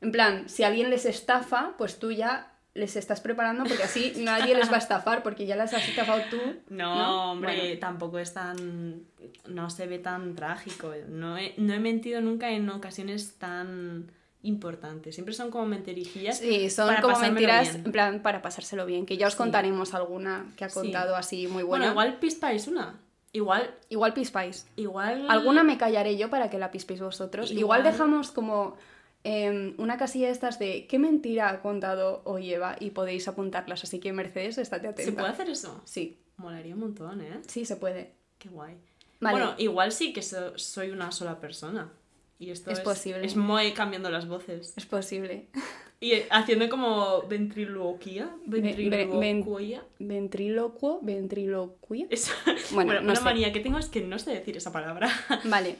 [0.00, 4.54] En plan, si alguien les estafa, pues tú ya les estás preparando porque así nadie
[4.54, 6.38] les va a estafar porque ya las has estafado tú.
[6.70, 9.02] No, hombre, Bueno, tampoco es tan.
[9.48, 10.92] No se ve tan trágico.
[11.08, 14.10] No he, no he mentido nunca en ocasiones tan
[14.42, 15.14] importantes.
[15.14, 16.38] Siempre son como mentirijillas.
[16.38, 17.86] sí, son para como mentiras bien.
[17.86, 19.38] en plan para pasárselo bien, que ya os Sí.
[19.38, 20.74] contaremos alguna que ha Sí.
[20.74, 21.86] contado así muy Bueno, buena.
[21.90, 23.00] igual pispáis una.
[23.32, 23.74] Igual.
[23.90, 24.66] Igual pispáis.
[24.76, 25.26] Igual.
[25.28, 27.50] Alguna me callaré yo para que la pispéis vosotros.
[27.50, 28.76] Igual, Igual- dejamos como
[29.24, 33.84] em, una casilla de estas de qué mentira ha contado hoy Eva y podéis apuntarlas.
[33.84, 35.10] Así que Mercedes, estate atenta.
[35.10, 35.80] ¿Se puede hacer eso?
[35.84, 37.40] Sí, Molaría un montón, ¿eh?
[37.48, 38.12] sí se puede.
[38.38, 38.76] Qué guay.
[39.20, 39.36] Vale.
[39.38, 41.90] Bueno, igual sí que so- soy una sola persona.
[42.38, 43.26] Y esto Es es, posible.
[43.26, 44.72] Es muy cambiando las voces.
[44.76, 45.48] Es posible.
[46.00, 48.30] Y haciendo como ventriloquía.
[48.46, 49.82] ven- Ventriloquía.
[49.98, 52.06] Ventriloquo, ventriloquia.
[52.08, 52.32] Esa-
[52.70, 53.22] Bueno, Bueno, no una sé.
[53.24, 55.10] manía que tengo es que no sé decir esa palabra.
[55.44, 55.74] Vale.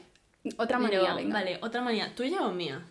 [0.57, 1.33] Otra Pero, manía, venga.
[1.33, 2.13] Vale, otra manía.
[2.15, 2.85] ¿Tuya o mía?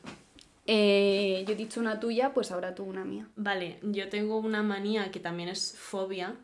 [0.70, 3.26] Eh, yo he dicho una tuya, pues ahora tú una mía.
[3.36, 6.34] Vale, yo tengo una manía que también es fobia.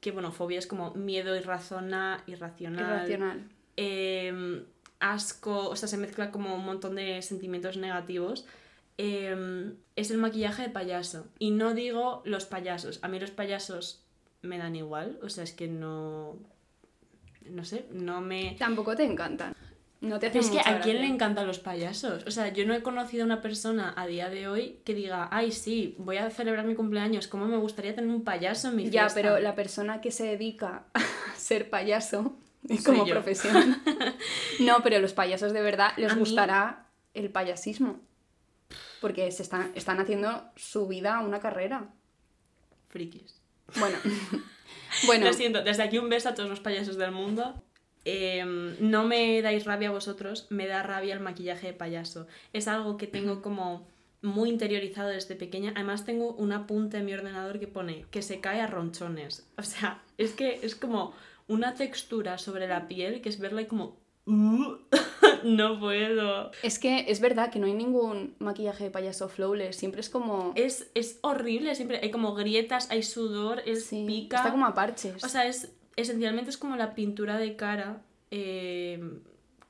[0.00, 2.84] Que bueno, fobia es como miedo irrazona, irracional.
[2.84, 3.48] Irracional.
[3.76, 4.64] eh,
[5.00, 8.46] asco, o sea, se mezcla como un montón de sentimientos negativos.
[8.98, 11.26] eh, es el maquillaje de payaso.
[11.40, 13.00] Y no digo los payasos.
[13.02, 14.04] A mí los payasos
[14.42, 15.18] me dan igual.
[15.22, 16.36] O sea, es que no.
[17.50, 18.54] No sé, no me.
[18.58, 19.54] Tampoco te encantan.
[20.02, 22.24] No te Pero hacen es que a quién le encantan los payasos.
[22.26, 25.28] O sea, yo no he conocido a una persona a día de hoy que diga,
[25.30, 28.90] ay, sí, voy a celebrar mi cumpleaños, ¿cómo me gustaría tener un payaso en mi
[28.90, 29.14] Ya, fiesta?
[29.14, 31.00] pero la persona que se dedica a
[31.36, 32.34] ser payaso
[32.68, 33.14] es como yo.
[33.14, 33.80] profesión.
[34.60, 38.00] no, pero los payasos de verdad les A mí- gustará el payasismo.
[39.00, 41.86] Porque se están, están haciendo su vida una carrera.
[42.88, 43.40] Frikis.
[43.78, 43.96] Bueno.
[45.06, 45.26] bueno.
[45.26, 47.62] Lo siento, desde aquí un beso a todos los payasos del mundo.
[48.04, 52.26] Em, no me dais rabia a vosotros, me da rabia el maquillaje de payaso.
[52.52, 53.86] Es algo que tengo como
[54.22, 55.72] muy interiorizado desde pequeña.
[55.74, 59.46] Además tengo un apunte en mi ordenador que pone que se cae a ronchones.
[59.58, 61.12] O sea, es que es como
[61.48, 63.96] una textura sobre la piel que es verla y como...
[64.26, 64.76] "Uh,
[65.44, 66.52] no puedo.
[66.62, 70.52] Es que es verdad que no hay ningún maquillaje de payaso flawless, siempre es como...
[70.54, 74.36] Es, es horrible, siempre hay como grietas, hay sudor, es sí, pica.
[74.36, 75.22] está como a parches.
[75.24, 79.00] O sea, es, esencialmente es como la pintura de cara, eh,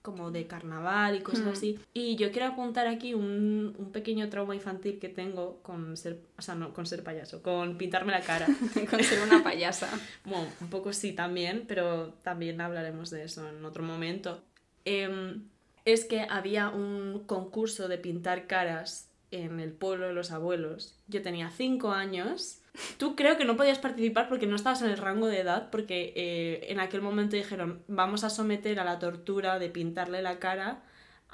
[0.03, 1.49] como de carnaval y cosas Hmm.
[1.51, 1.79] así.
[1.95, 6.43] Y yo quiero apuntar aquí un, un pequeño trauma infantil que tengo con ser, o
[6.43, 8.47] sea, no, con ser payaso, con pintarme la cara.
[8.91, 9.89] con ser una payasa.
[10.25, 14.43] bueno, un poco sí también, pero también hablaremos de eso en otro momento.
[14.85, 15.45] Em,
[15.85, 20.97] es que había un concurso de pintar caras en el pueblo de los abuelos.
[21.07, 22.59] Yo tenía 5 años.
[22.97, 26.13] Tú creo que no podías participar porque no estabas en el rango de edad, porque
[26.17, 30.83] eh, en aquel momento dijeron, vamos a someter a la tortura de pintarle la cara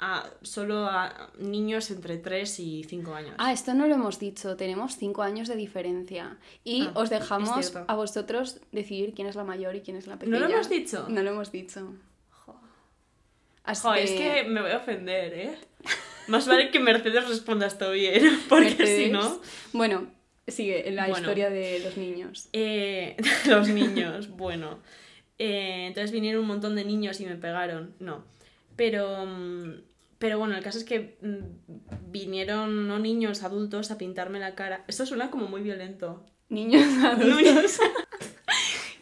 [0.01, 3.35] a solo a niños entre 3 y 5 años.
[3.37, 6.37] Ah, esto no lo hemos dicho, tenemos cinco años de diferencia.
[6.63, 10.17] Y Ah, os dejamos a vosotros decidir quién es la mayor y quién es la
[10.17, 10.39] pequeña.
[10.39, 11.05] ¿No lo hemos dicho?
[11.09, 11.93] No lo hemos dicho.
[13.63, 15.57] Así Jo, es que me voy a ofender, ¿eh?
[16.27, 19.41] Más vale que Mercedes responda esto bien, porque si no...
[19.73, 20.07] Bueno,
[20.51, 21.19] sigue la Bueno.
[21.19, 22.49] historia de los niños.
[22.53, 23.15] Eh,
[23.47, 24.79] los niños, bueno.
[25.37, 27.93] Eh, entonces vinieron un montón de niños y me pegaron.
[27.99, 28.23] No.
[28.75, 29.73] Pero, mm,
[30.19, 34.83] pero bueno, el caso es que mm, vinieron no niños, adultos a pintarme la cara.
[34.87, 36.25] Esto suena como muy violento.
[36.49, 37.79] Niños adultos.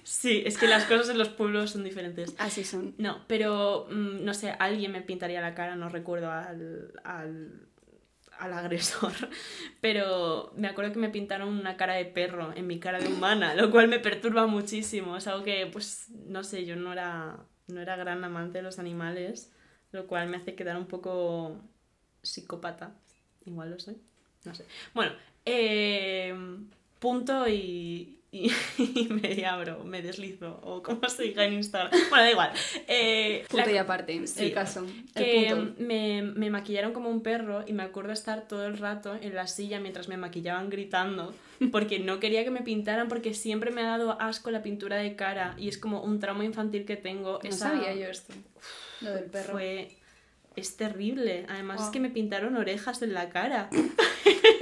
[0.03, 2.33] Sí, es que las cosas en los pueblos son diferentes.
[2.39, 2.95] Así son.
[2.97, 7.67] No, pero mm, no sé, alguien me pintaría la cara, no recuerdo al, al,
[8.39, 9.13] al agresor.
[9.81, 13.55] Pero me acuerdo que me pintaron una cara de perro en mi cara de humana,
[13.55, 15.17] lo cual me perturba muchísimo.
[15.17, 18.79] Es algo que, pues, no sé, yo no era, no era gran amante de los
[18.79, 19.53] animales,
[19.91, 21.61] lo cual me hace quedar un poco
[22.21, 22.95] psicópata.
[23.45, 23.97] Igual lo soy,
[24.43, 24.65] no sé.
[24.93, 25.13] Bueno,
[25.45, 26.35] eh,
[26.99, 28.51] punto y, y,
[28.99, 31.91] y me abro, me deslizo, o como se diga en Instagram.
[32.09, 32.51] Bueno, da igual.
[32.87, 34.85] Eh, Punto la- y aparte, sí, el caso.
[35.15, 35.75] que El punto.
[35.83, 39.47] me, me maquillaron como un perro y me acuerdo estar todo el rato en la
[39.47, 41.33] silla mientras me maquillaban gritando
[41.71, 45.15] porque no quería que me pintaran porque siempre me ha dado asco la pintura de
[45.15, 47.39] cara y es como un trauma infantil que tengo.
[47.43, 48.33] No Esa- sabía yo esto.
[49.01, 49.53] Lo del perro.
[49.53, 49.89] Fue...
[50.55, 51.45] Es terrible.
[51.49, 51.91] Además es Wow.
[51.91, 53.69] que me pintaron orejas en la cara.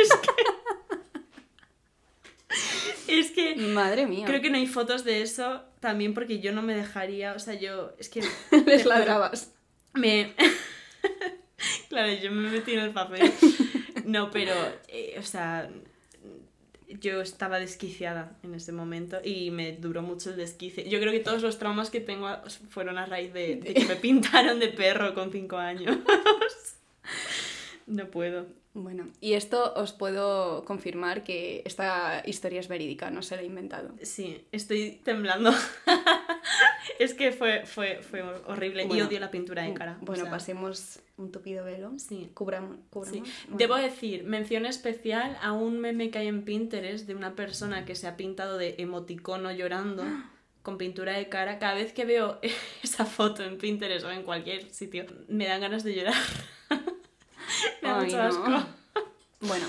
[3.19, 3.55] es que...
[3.55, 4.25] Madre mía.
[4.25, 7.53] Creo que no hay fotos de eso también porque yo no me dejaría, o sea,
[7.53, 8.23] yo es que
[8.65, 9.53] Les ladrabas.
[9.93, 10.33] me
[11.89, 13.31] Claro, yo me metí en el papel.
[14.05, 14.53] No, pero
[14.87, 15.69] eh, o sea,
[16.87, 20.87] yo estaba desquiciada en ese momento y me duró mucho el desquicie.
[20.89, 22.29] Yo creo que todos los traumas que tengo
[22.69, 25.97] fueron a raíz de, de que me pintaron de perro con cinco años.
[27.95, 28.45] No puedo.
[28.73, 33.45] Bueno, y esto os puedo confirmar que esta historia es verídica, no se la he
[33.45, 33.91] inventado.
[34.01, 35.53] Sí, estoy temblando.
[36.99, 39.97] es que fue, fue, fue horrible y Bueno, odio la pintura de cara.
[40.01, 41.93] o Bueno, sea, pasemos un tupido velo.
[41.97, 42.29] Sí.
[42.33, 42.77] Cubramos.
[43.09, 43.19] Sí.
[43.19, 43.57] Bueno.
[43.57, 47.95] Debo decir, mención especial a un meme que hay en Pinterest de una persona que
[47.95, 50.03] se ha pintado de emoticono llorando
[50.63, 51.59] con pintura de cara.
[51.59, 52.39] Cada vez que veo
[52.83, 56.13] esa foto en Pinterest o en cualquier sitio, me dan ganas de llorar.
[57.81, 58.23] me da Ay, mucho no.
[58.23, 58.67] asco.
[59.41, 59.65] Bueno,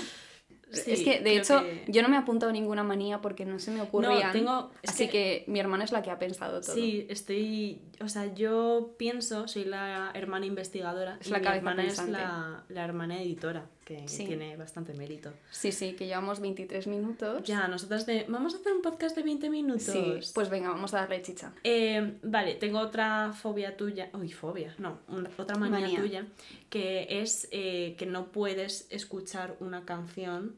[0.69, 3.57] Sí, es que de hecho que- yo no me he apuntado ninguna manía porque no
[3.57, 4.33] se me ocurrían.
[4.33, 5.51] tengo- es así que- que...
[5.51, 6.75] mi hermana es la que ha pensado todo.
[6.75, 7.81] Sí, estoy.
[8.01, 11.17] O sea, yo pienso, soy la hermana investigadora.
[11.21, 12.11] Es y la mi hermana pensante.
[12.11, 14.25] es la, la hermana editora, que Sí.
[14.25, 15.31] tiene bastante mérito.
[15.49, 17.41] sí, sí, que llevamos 23 minutos.
[17.43, 18.25] Ya, nosotras de.
[18.27, 19.83] Vamos a hacer un podcast de 20 minutos.
[19.83, 21.53] Sí, pues venga, vamos a darle chicha.
[21.63, 24.09] Eh, vale, tengo otra fobia tuya.
[24.13, 25.99] Uy, fobia, no, una- otra manía, Manía.
[26.01, 26.27] tuya.
[26.69, 30.57] Que es eh, que no puedes escuchar una canción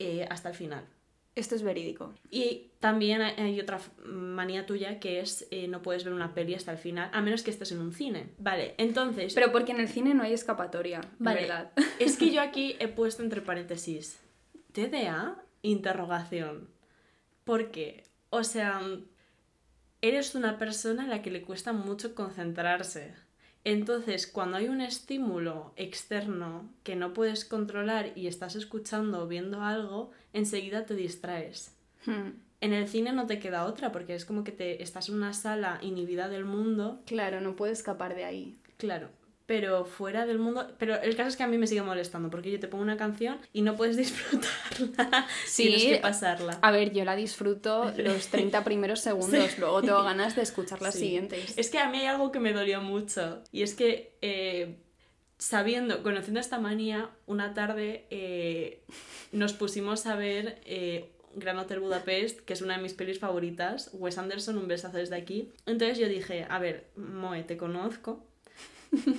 [0.00, 0.84] eh, hasta el final.
[1.38, 2.14] Esto es verídico.
[2.30, 6.72] Y también hay- otra manía tuya que es eh, no puedes ver una peli hasta
[6.72, 8.30] el final, a menos que estés en un cine.
[8.38, 9.34] Vale, entonces.
[9.34, 11.72] Pero porque en el cine no hay escapatoria, Vale, ¿verdad?
[12.00, 14.18] es que yo aquí he puesto entre paréntesis
[14.72, 16.68] TDA, interrogación.
[17.44, 18.80] Porque, o sea,
[20.02, 23.14] eres una persona a la que le cuesta mucho concentrarse.
[23.64, 29.62] Entonces, cuando hay un estímulo externo que no puedes controlar y estás escuchando o viendo
[29.62, 31.74] algo, enseguida te distraes.
[32.06, 35.16] Hmm, En el cine no te queda otra, porque es como que te estás en
[35.16, 38.58] una sala inhibida del mundo, Claro, no puedo escapar de ahí.
[38.78, 39.10] claro.
[39.48, 40.70] Pero fuera del mundo.
[40.78, 42.98] Pero el caso es que a mí me sigue molestando, porque yo te pongo una
[42.98, 43.96] canción y no puedes
[44.76, 45.26] disfrutarla.
[45.46, 46.58] Sí, Tienes que pasarla.
[46.60, 49.56] A ver, yo la disfruto los 30 primeros segundos, Sí.
[49.60, 51.00] luego tengo ganas de escuchar las Sí.
[51.00, 51.56] siguientes.
[51.56, 53.42] Es que a mí hay algo que me dolió mucho.
[53.50, 54.76] Y es que, eh,
[55.38, 58.82] sabiendo, conociendo esta manía, una tarde eh,
[59.32, 63.88] nos pusimos a ver eh, Gran Hotel Budapest, que es una de mis pelis favoritas.
[63.94, 65.50] Wes Anderson, un besazo desde aquí.
[65.64, 68.26] Entonces yo dije, a ver, Moe, te conozco.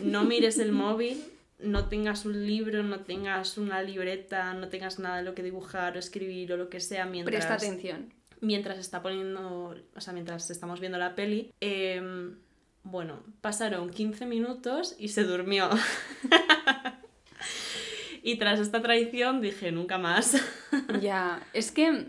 [0.03, 1.21] No mires el móvil.
[1.59, 5.97] No tengas un libro, no tengas una libreta, no tengas nada de lo que dibujar
[5.97, 8.13] o escribir o lo que sea mientras Presta atención.
[8.39, 12.37] mientras está poniendo, o sea, mientras estamos viendo la peli, em,
[12.83, 15.69] bueno, pasaron 15 minutos y se durmió.
[18.23, 20.35] y tras esta traición dije, nunca más.
[21.01, 22.07] Ya, es que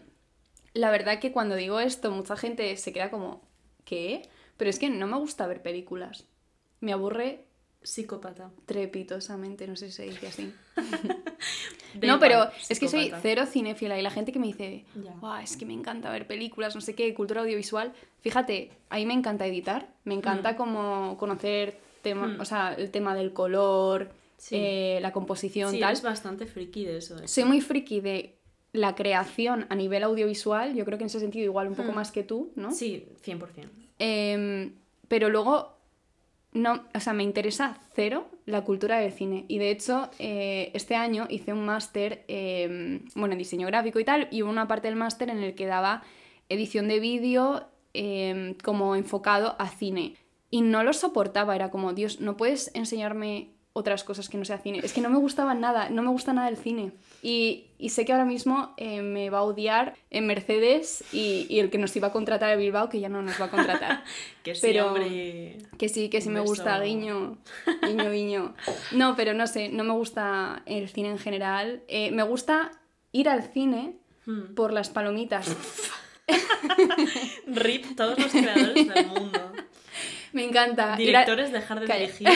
[0.75, 3.43] la verdad que cuando digo esto, mucha gente se queda como,
[3.85, 4.23] ¿qué?
[4.57, 6.27] Pero es que no me gusta ver películas.
[6.81, 7.45] Me aburre
[7.83, 8.51] Psicópata.
[8.67, 10.53] trepitosamente, no sé si se dice así.
[12.03, 14.85] No, pero es que soy cero cinéfila y la gente que me dice.
[15.21, 17.93] "Buah, es que me encanta ver películas, no sé qué, cultura audiovisual.
[18.21, 22.41] Fíjate, a mí me encanta editar, me encanta como conocer tema, Mm.
[22.41, 24.55] o sea, el tema del color, Sí.
[24.57, 25.91] eh, la composición, Sí, tal.
[25.91, 27.19] eres bastante friki de eso.
[27.21, 27.27] ¿eh?
[27.27, 28.37] Soy muy friki de
[28.73, 31.95] la creación a nivel audiovisual, yo creo que en ese sentido igual un poco Mm.
[31.97, 32.71] más que tú, ¿no?
[32.71, 33.69] Sí, 100%.
[33.99, 34.75] Em,
[35.09, 35.77] pero luego,
[36.53, 39.45] no, o sea, me interesa cero la cultura del cine.
[39.49, 44.05] Y de hecho, eh, este año hice un máster, em, bueno, en diseño gráfico y
[44.05, 46.03] tal, y hubo una parte del máster en el que daba
[46.49, 50.17] edición de vídeo em, como enfocado a cine.
[50.51, 54.59] Y no lo soportaba, era como, Dios, no puedes enseñarme otras cosas que no sea
[54.59, 54.81] cine.
[54.83, 56.93] Es que no me gustaba nada, no me gusta nada el cine.
[57.23, 61.59] Y, y sé que ahora mismo eh, me va a odiar en Mercedes y, y
[61.61, 64.05] el que nos iba a contratar a Bilbao, que ya no nos va a contratar.
[64.43, 65.59] Que sí, Pero- hombre.
[65.79, 67.37] Que sí, que sí me gusta, guiño,
[67.87, 68.55] guiño, guiño.
[68.93, 71.83] No, pero no sé, no me gusta el cine en general.
[71.89, 72.71] Eh, me gusta
[73.13, 74.55] ir al cine Hmm.
[74.55, 75.57] por las palomitas.
[77.47, 79.53] Rip todos los creadores del mundo.
[80.33, 80.93] Me encanta.
[80.95, 82.01] a- Directores, dejar de Calla.
[82.07, 82.29] dirigir.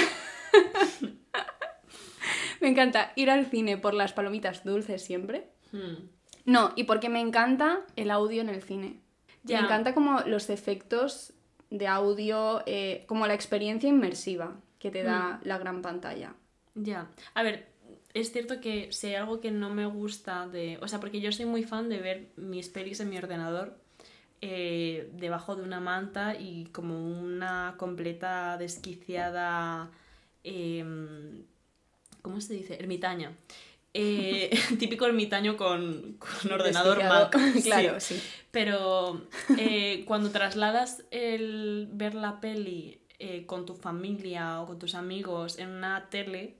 [2.65, 5.49] Me encanta ir al cine por las palomitas dulces siempre.
[5.73, 6.09] Hmm.
[6.47, 9.01] No, y porque me encanta el audio en el cine.
[9.47, 11.33] Me encanta como los efectos
[11.71, 15.49] de audio, eh, como la experiencia inmersiva que te da Mm.
[15.49, 16.35] la gran pantalla.
[16.75, 17.09] Ya.
[17.35, 17.69] A ver,
[18.15, 20.79] es cierto que si hay algo que no me gusta de.
[20.83, 23.77] O sea, porque yo soy muy fan de ver mis pelis en mi ordenador
[24.41, 29.91] eh, debajo de una manta y como una completa desquiciada.
[30.47, 31.45] em,
[32.25, 32.79] ¿Cómo se dice?
[32.81, 33.37] Ermitaña.
[33.93, 37.05] Eh, típico ermitaño con, con ordenador.
[37.05, 37.37] Mac.
[37.63, 38.15] claro, Sí.
[38.15, 38.23] sí.
[38.51, 39.27] Pero
[39.59, 45.59] eh, cuando trasladas el ver la peli eh, con tu familia o con tus amigos
[45.59, 46.57] en una tele,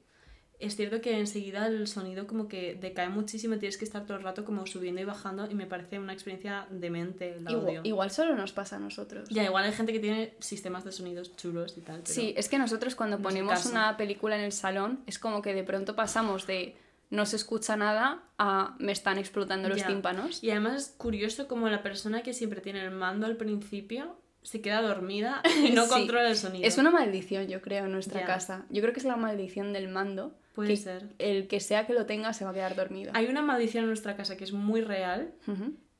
[0.67, 4.23] es cierto que enseguida el sonido como que decae muchísimo, tienes que estar todo el
[4.23, 7.59] rato como subiendo y bajando y me parece una experiencia demente el audio.
[7.71, 9.29] Igual, igual solo nos pasa a nosotros.
[9.31, 12.15] Ya, igual hay gente que tiene sistemas de sonidos chulos y tal, pero...
[12.15, 13.71] Sí, es que nosotros cuando ponemos caso.
[13.71, 16.77] una película en el salón es como que de pronto pasamos de
[17.11, 19.87] no se escucha nada a me están explotando los Ya.
[19.87, 20.43] tímpanos.
[20.43, 24.61] Y además es curioso como la persona que siempre tiene el mando al principio se
[24.61, 25.91] queda dormida y no Sí.
[25.91, 26.67] controla el sonido.
[26.67, 28.67] Es una maldición, yo creo, en nuestra casa.
[28.69, 30.35] Yo creo que es la maldición del mando.
[30.55, 31.09] Puede que ser.
[31.19, 33.11] El que sea que lo tenga se va a quedar dormido.
[33.15, 35.35] Hay una maldición en nuestra casa que es muy real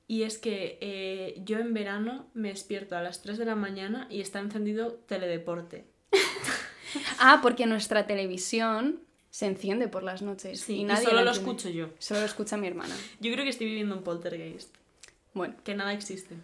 [0.07, 4.07] y es que eh, yo en verano me despierto a las 3 de la mañana
[4.11, 5.85] y está encendido teledeporte.
[7.19, 10.61] Ah, porque nuestra televisión se enciende por las noches.
[10.61, 11.89] Sí, y solo lo escucho yo.
[11.99, 12.95] Solo lo escucha mi hermana.
[13.19, 14.73] Yo creo que estoy viviendo un poltergeist,
[15.33, 16.37] Bueno, que nada existe.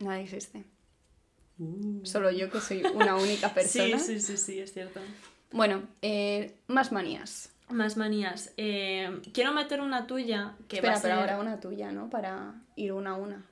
[0.00, 0.64] nadie existe.
[2.02, 3.98] Solo yo que soy una única persona.
[3.98, 5.00] Sí, sí, sí, sí, es cierto.
[5.56, 7.52] Bueno, eh, más manías.
[7.68, 8.52] Más manías.
[8.56, 11.10] Eh, quiero meter una tuya que Espera, va a ser...
[11.10, 12.10] pero ahora una tuya, ¿no?
[12.10, 13.44] Para ir una a una.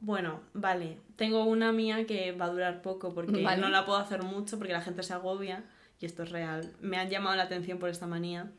[0.00, 0.98] Bueno, vale.
[1.16, 3.60] Tengo una mía que va a durar poco porque Vale.
[3.60, 5.64] no la puedo hacer mucho porque la gente se agobia
[6.00, 6.72] y esto es real.
[6.80, 8.50] Me han llamado la atención por esta manía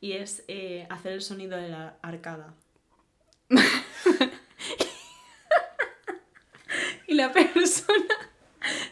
[0.00, 2.54] y es eh, hacer el sonido de la arcada.
[7.08, 8.14] Y la persona,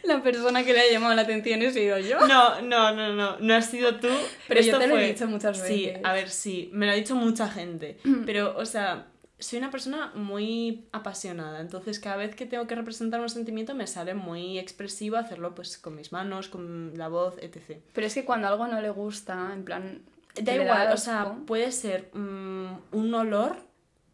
[0.03, 2.19] la persona que le ha llamado la atención he sido yo.
[2.27, 4.09] No, no, no, no, no has sido tú.
[4.47, 6.01] Pero yo Esto te lo he dicho muchas Sí, veces.
[6.03, 7.97] a ver, sí, me lo ha dicho mucha gente.
[8.25, 9.07] Pero, o sea,
[9.39, 13.85] soy una persona muy apasionada, entonces cada vez que tengo que representar un sentimiento me
[13.85, 17.79] sale muy expresivo hacerlo pues con mis manos, con la voz, etc.
[17.93, 20.01] Pero es que cuando algo no le gusta, en plan.
[20.41, 23.57] Da igual, o sea, puede ser mm, un olor,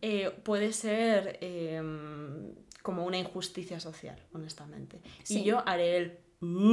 [0.02, 1.82] eh, puede ser eh,
[2.84, 5.02] como una injusticia social, honestamente.
[5.24, 5.40] Sí.
[5.40, 6.20] Y yo haré el...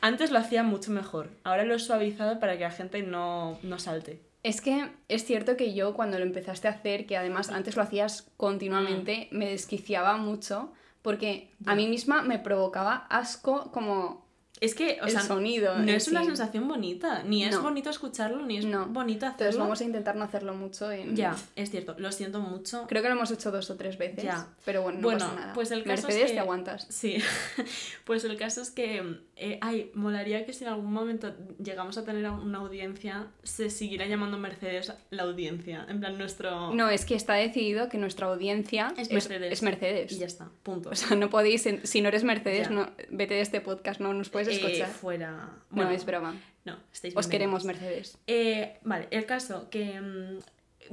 [0.00, 1.30] Antes lo hacía mucho mejor.
[1.42, 4.22] Ahora lo he suavizado para que la gente no, no salte.
[4.44, 7.82] Es que es cierto que yo cuando lo empezaste a hacer, que además antes lo
[7.82, 10.72] hacías continuamente, me desquiciaba mucho
[11.02, 14.27] porque a mí misma me provocaba asco como
[14.60, 15.78] Es que, o el sea, sonido.
[15.78, 17.22] no es una sensación bonita.
[17.22, 17.62] Ni es No.
[17.62, 18.86] bonito escucharlo, ni es No.
[18.86, 19.44] bonito hacerlo.
[19.44, 20.90] Entonces vamos a intentar no hacerlo mucho.
[20.90, 21.14] En...
[21.14, 21.94] Ya, es cierto.
[21.98, 22.84] Lo siento mucho.
[22.88, 24.24] Creo que lo hemos hecho dos o tres veces.
[24.24, 24.48] Ya.
[24.64, 25.52] Pero bueno, no Bueno, pasa nada.
[25.52, 26.86] pues el caso es Mercedes, que- te aguantas.
[26.90, 27.18] Sí,
[28.04, 31.32] pues el caso es que, eh, ay, molaría que si en algún momento
[31.62, 36.74] llegamos a tener una audiencia, se siguiera llamando Mercedes la audiencia, en plan nuestro...
[36.74, 39.52] No, es que está decidido que nuestra audiencia Es es Mercedes.
[39.52, 40.12] es Mercedes.
[40.12, 40.90] Y ya está, punto.
[40.90, 42.74] O sea, no podéis, si no eres Mercedes, Ya.
[42.74, 44.88] no, vete de este podcast, no nos puedes Eh, escuchar.
[44.88, 45.30] fuera...
[45.30, 46.34] no, Bueno, es broma.
[46.64, 47.64] No, estáis Os queremos.
[47.64, 48.18] Mercedes.
[48.26, 50.38] Eh, vale, el caso que mm,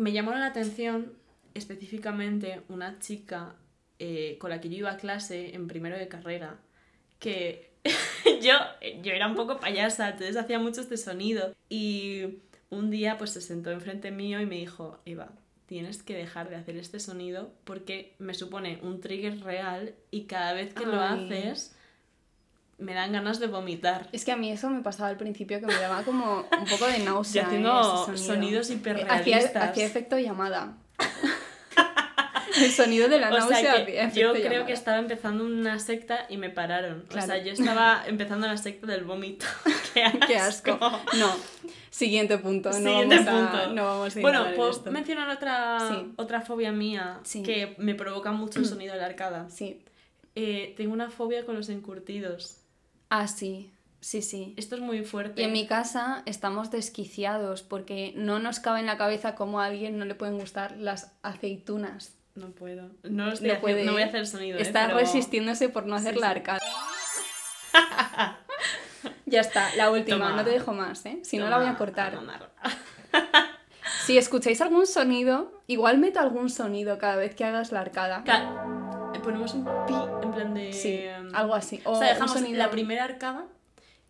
[0.01, 1.13] me llamó la atención
[1.53, 3.55] específicamente una chica
[3.99, 6.59] eh, con la que yo iba a clase en primero de carrera,
[7.19, 7.71] que
[8.41, 8.53] yo,
[9.01, 12.39] yo era un poco payasa, entonces hacía mucho este sonido y
[12.69, 15.31] un día pues se sentó enfrente mío y me dijo, Eva,
[15.65, 20.53] tienes que dejar de hacer este sonido porque me supone un trigger real y cada
[20.53, 21.75] vez que lo haces
[22.77, 24.09] me dan ganas de vomitar.
[24.11, 26.87] Es que a mí eso me pasaba al principio, que me daba como un poco
[26.87, 27.43] de náusea.
[27.43, 28.17] Y haciendo ¿eh?
[28.17, 28.17] sonido.
[28.17, 29.19] sonidos Eh, hiperrealistas.
[29.55, 30.77] Hacía, hacía efecto llamada.
[32.61, 34.65] El sonido de la O náusea sea yo creo llamada.
[34.65, 37.05] que estaba empezando una secta y me pararon.
[37.09, 39.45] O sea, yo estaba empezando la secta del vómito.
[39.93, 40.19] Qué asco.
[40.27, 40.77] Qué asco.
[41.17, 41.35] No.
[41.89, 42.69] Siguiente punto.
[42.69, 43.73] No Siguiente vamos a, punto.
[43.73, 44.91] No vamos a bueno, puedo esto.
[44.91, 46.13] mencionar otra, Sí.
[46.17, 47.41] otra fobia mía Sí.
[47.43, 49.49] que me provoca mucho el sonido de la arcada.
[49.49, 49.81] Sí.
[50.35, 52.57] Eh, tengo una fobia con los encurtidos.
[53.19, 53.71] Ah, sí.
[54.01, 54.53] Sí, sí.
[54.57, 55.41] Esto es muy fuerte.
[55.41, 59.65] Y en mi casa estamos desquiciados porque no nos cabe en la cabeza cómo a
[59.65, 62.15] alguien no le pueden gustar las aceitunas.
[62.35, 62.91] No puedo.
[63.03, 63.83] No, estoy No puede.
[63.85, 64.57] no voy a hacer el sonido.
[64.59, 66.31] eh, Está pero- resistiéndose por no hacer Sí, la sí.
[66.37, 66.59] arcada.
[69.25, 70.35] ya está, la última, Toma.
[70.35, 71.19] no te dejo más, ¿eh?
[71.23, 72.13] Si no la voy a cortar.
[72.15, 72.51] tomar.
[74.05, 78.23] Si escucháis algún sonido, igual meto algún sonido cada vez que hagas la arcada.
[78.23, 78.53] Ca-
[79.25, 80.71] Ponemos un pi en plan de.
[80.71, 81.01] Sí,
[81.33, 81.81] algo así.
[81.83, 83.47] O, O sea, dejamos la primera arcada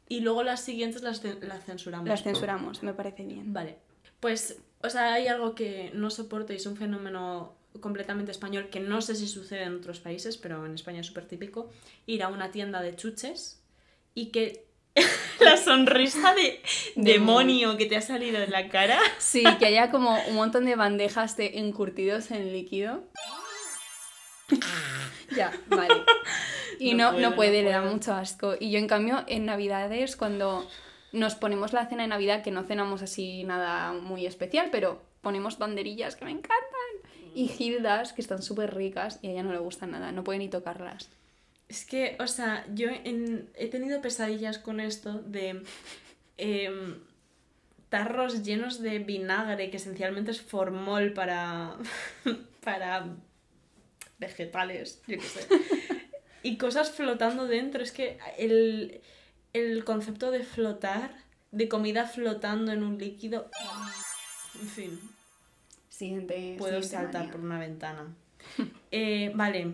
[0.10, 2.10] y luego las siguientes las, las censuramos.
[2.10, 3.54] Las censuramos, me parece bien.
[3.54, 3.78] Vale.
[4.20, 8.82] Pues, o sea, hay algo que no soporto y es un fenómeno completamente español que
[8.82, 11.70] no sé si sucede en otros países, pero en España es súper típico.
[12.06, 13.64] Ir a una tienda de chuches
[14.14, 14.66] y que
[15.40, 16.62] la sonrisa de
[16.96, 19.00] demonio que te ha salido de la cara.
[19.18, 23.04] Sí, que haya como un montón de bandejas de encurtidos en líquido.
[25.36, 26.04] Ya, vale.
[26.80, 28.56] Y No no, puedo, no no puede, le da mucho asco.
[28.60, 30.68] Y yo, en cambio, en Navidades, cuando
[31.14, 35.58] nos ponemos la cena de Navidad, que no cenamos así nada muy especial, pero ponemos
[35.58, 36.60] banderillas que me encantan.
[37.34, 40.40] Y gildas, que están súper ricas, y a ella no le gustan nada, no puede
[40.40, 41.10] ni tocarlas.
[41.70, 45.64] Es que, o sea, yo en- he tenido pesadillas con esto de
[46.38, 46.96] em,
[47.90, 51.76] tarros llenos de vinagre, que esencialmente es formol para,
[52.64, 53.08] para
[54.20, 55.48] vegetales, yo qué sé.
[56.44, 57.82] Y cosas flotando dentro.
[57.84, 59.02] Es que el,
[59.54, 61.16] el concepto de flotar,
[61.52, 63.50] de comida flotando en un líquido...
[64.62, 65.00] En fin,
[65.90, 66.56] Siguiente.
[66.58, 67.32] puedo siguiente saltar manía.
[67.32, 68.16] por una ventana.
[68.92, 69.74] Eh, vale,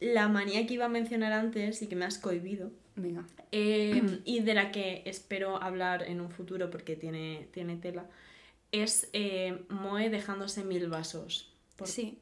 [0.00, 3.24] la manía que iba a mencionar antes y que me has cohibido, Venga.
[3.52, 8.06] eh, y de la que espero hablar en un futuro porque tiene, tiene tela,
[8.72, 11.52] es eh, Moe dejándose mil vasos.
[11.76, 12.18] Por Sí,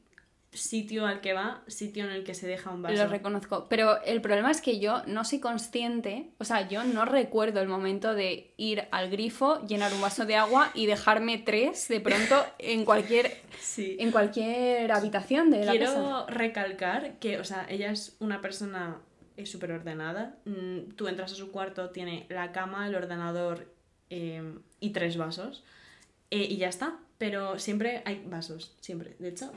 [0.55, 2.95] sitio al que va, sitio en el que se deja un vaso.
[2.95, 7.05] Lo reconozco, pero el problema es que yo no soy consciente, o sea, yo no
[7.05, 11.87] recuerdo el momento de ir al grifo, llenar un vaso de agua y dejarme tres
[11.87, 13.97] de pronto en cualquier, Sí.
[13.99, 16.25] en cualquier habitación de la Quiero casa.
[16.29, 19.01] recalcar que, o sea, ella es una persona
[19.37, 20.37] eh, súper ordenada.
[20.45, 23.69] Mm, Tú entras a su cuarto, tiene la cama, el ordenador
[24.09, 24.41] eh,
[24.79, 25.63] y tres vasos.
[26.31, 26.99] Eh, y ya está.
[27.17, 29.15] Pero siempre hay vasos, siempre.
[29.19, 29.51] De hecho,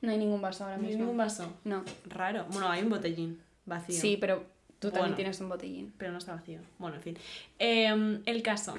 [0.00, 1.02] No hay ningún vaso ahora no hay mismo.
[1.04, 1.52] ningún vaso.
[1.64, 1.84] No.
[2.06, 2.46] Raro.
[2.50, 4.00] Bueno, hay un botellín vacío.
[4.00, 4.44] Sí, pero
[4.78, 5.92] tú también tienes un botellín.
[5.98, 6.60] Pero no está vacío.
[6.78, 7.18] Bueno, en fin.
[7.58, 8.76] Em, el caso.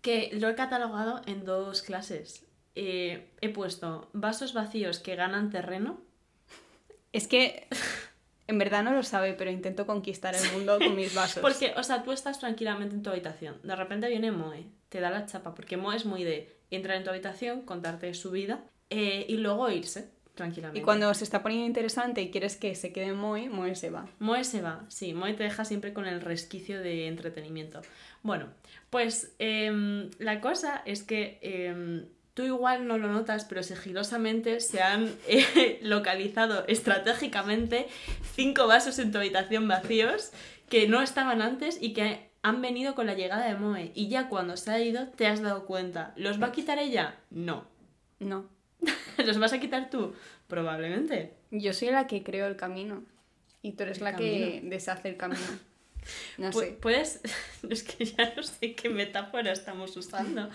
[0.00, 2.44] Que lo he catalogado en dos clases.
[2.74, 6.00] Eh, he puesto vasos vacíos que ganan terreno.
[7.12, 7.68] Es que
[8.48, 11.40] en verdad no lo sabe, pero intento conquistar el mundo con mis vasos.
[11.42, 13.60] Porque, o sea, tú estás tranquilamente en tu habitación.
[13.62, 15.54] De repente viene Moe, te da la chapa.
[15.54, 19.70] Porque Moe es muy de entrar en tu habitación, contarte su vida eh, y luego
[19.70, 20.80] irse tranquilamente.
[20.80, 24.06] Y cuando se está poniendo interesante y quieres que se quede Moe, Moe se va.
[24.18, 27.82] Moe se va, sí, Moe te deja siempre con el resquicio de entretenimiento.
[28.22, 28.48] Bueno,
[28.90, 34.82] pues em, la cosa es que em, tú igual no lo notas, pero sigilosamente se
[34.82, 37.86] han eh, localizado estratégicamente
[38.34, 40.32] cinco vasos en tu habitación vacíos
[40.68, 44.28] que no estaban antes y que han venido con la llegada de Moe y ya
[44.28, 46.12] cuando se ha ido te has dado cuenta.
[46.16, 47.16] ¿Los va a quitar ella?
[47.30, 47.66] No.
[48.18, 48.48] No.
[49.26, 50.14] ¿Los vas a quitar tú?
[50.48, 51.34] Probablemente.
[51.50, 53.04] Yo soy la que creo el camino.
[53.62, 55.40] Y tú eres El la que deshace el camino.
[56.36, 56.78] No Pu- sé.
[56.80, 57.20] Puedes.
[57.70, 60.50] Es que ya no sé qué metáfora estamos usando.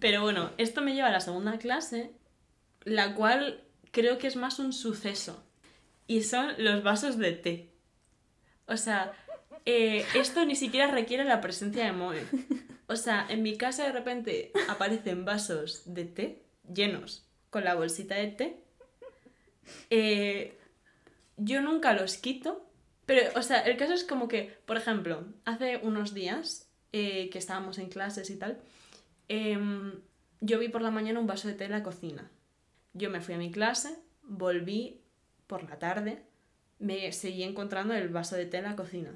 [0.00, 2.10] Pero bueno, esto me lleva a la segunda clase,
[2.84, 5.42] la cual creo que es más un suceso.
[6.06, 7.70] Y son los vasos de té.
[8.66, 9.12] O sea,
[9.64, 12.22] eh, esto ni siquiera requiere la presencia de Moe.
[12.86, 18.14] O sea, en mi casa de repente aparecen vasos de té llenos con la bolsita
[18.14, 18.56] de té.
[19.90, 20.58] Eh,
[21.36, 22.66] yo nunca los quito,
[23.06, 27.38] pero, o sea, el caso es como que, por ejemplo, hace unos días eh, que
[27.38, 28.58] estábamos en clases y tal,
[29.28, 30.00] em,
[30.40, 32.30] yo vi por la mañana un vaso de té en la cocina.
[32.94, 35.02] Yo me fui a mi clase, volví
[35.46, 36.22] por la tarde,
[36.78, 39.14] me seguí encontrando el vaso de té en la cocina.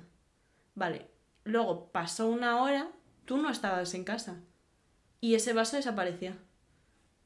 [0.74, 1.07] Vale,
[1.45, 2.91] luego pasó una hora,
[3.24, 4.43] tú no estabas en casa
[5.22, 6.34] y ese vaso desapareció.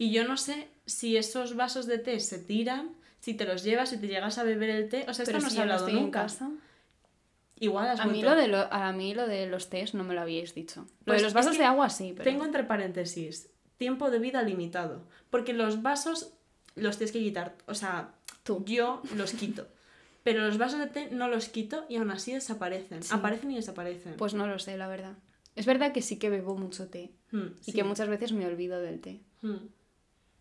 [0.01, 3.90] Y yo no sé si esos vasos de té se tiran, si te los llevas,
[3.90, 5.05] si te llegas a beber el té.
[5.09, 6.26] O sea, esto Pero no si se ha hablado nunca.
[7.59, 10.14] Igual has A mí, lo de lo- a mí lo de los tés no me
[10.14, 10.80] lo habíais dicho.
[10.80, 12.24] Lo Pues de los es vasos de agua sí, pero...
[12.24, 15.05] Tengo entre paréntesis, tiempo de vida limitado.
[15.28, 16.32] Porque los vasos
[16.76, 17.55] los tienes que quitar.
[17.66, 18.64] O sea, Tú.
[18.66, 19.66] yo los quito.
[20.22, 23.03] Pero los vasos de té no los quito y aún así desaparecen.
[23.03, 23.11] Sí.
[23.12, 24.14] Aparecen y desaparecen.
[24.16, 25.14] Pues no lo sé, la verdad.
[25.57, 27.11] Es verdad que sí que bebo mucho té.
[27.32, 27.72] Hmm, Y sí.
[27.72, 29.20] que muchas veces me olvido del té.
[29.42, 29.57] Hmm.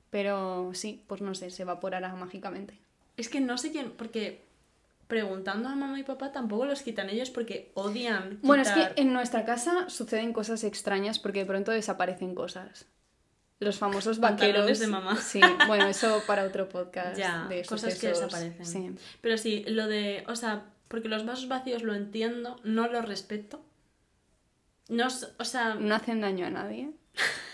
[0.09, 2.79] Pero sí, pues no sé, se evaporará mágicamente.
[3.17, 4.41] Es que no sé quién, porque
[5.07, 8.39] preguntando a mamá y papá tampoco los quitan ellos porque odian.
[8.43, 12.85] Bueno, es que en nuestra casa suceden cosas extrañas porque de pronto desaparecen cosas.
[13.59, 14.79] Los famosos vaqueros.
[14.79, 15.17] de mamá.
[15.17, 17.17] Sí, bueno, eso para otro podcast.
[17.17, 18.65] Ya, de cosas que desaparecen.
[18.65, 18.91] Sí.
[19.19, 20.23] Pero sí, lo de.
[20.27, 23.61] O sea, porque los vasos vacíos lo entiendo, no lo respeto.
[24.87, 25.07] No,
[25.37, 26.91] o sea, No hacen daño a nadie.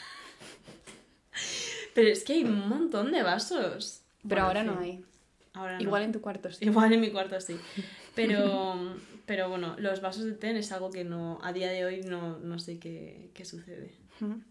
[1.95, 4.03] pero es que hay un montón de vasos.
[4.21, 5.05] Pero Bueno, ahora en no hay.
[5.53, 5.81] Ahora no.
[5.81, 6.65] Igual en tu cuarto sí.
[6.65, 7.57] Igual en mi cuarto sí.
[8.15, 12.01] Pero, pero bueno, los vasos de té es algo que no, a día de hoy
[12.01, 13.93] no, no sé qué, qué sucede.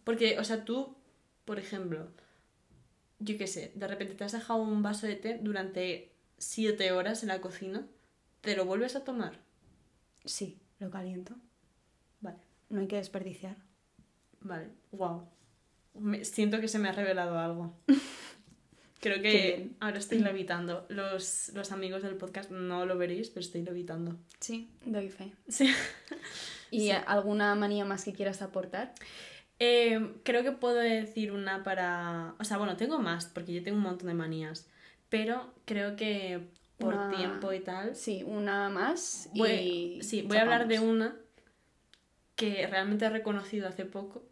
[0.05, 0.95] Porque, o sea, tú,
[1.47, 2.09] por ejemplo,
[3.21, 7.23] yo qué sé, de repente te has dejado un vaso de té durante siete horas
[7.23, 7.87] en la cocina,
[8.43, 9.39] ¿te lo vuelves a tomar?
[10.27, 11.35] Sí, lo caliento.
[12.21, 12.37] Vale,
[12.69, 13.57] No hay que desperdiciar.
[14.43, 15.27] vale, wow.
[15.95, 17.75] Me, siento que se me ha revelado algo.
[19.01, 20.87] Creo que ahora estoy levitando.
[20.89, 24.17] Los, los amigos del podcast no lo veréis, pero estoy levitando.
[24.41, 25.33] Sí, doy fe.
[25.47, 25.71] Sí.
[26.71, 28.95] ¿Y alguna manía más que quieras aportar?
[29.59, 32.35] Eh, creo que puedo decir una para...
[32.41, 34.69] O sea, bueno, tengo más, porque yo tengo un montón de manías.
[35.11, 37.95] Pero creo que por Una- tiempo y tal...
[37.95, 39.39] Sí, una más y...
[39.39, 40.95] Voy, sí, voy a hablar de chapamos.
[40.97, 41.17] una
[42.37, 44.25] que realmente he reconocido hace poco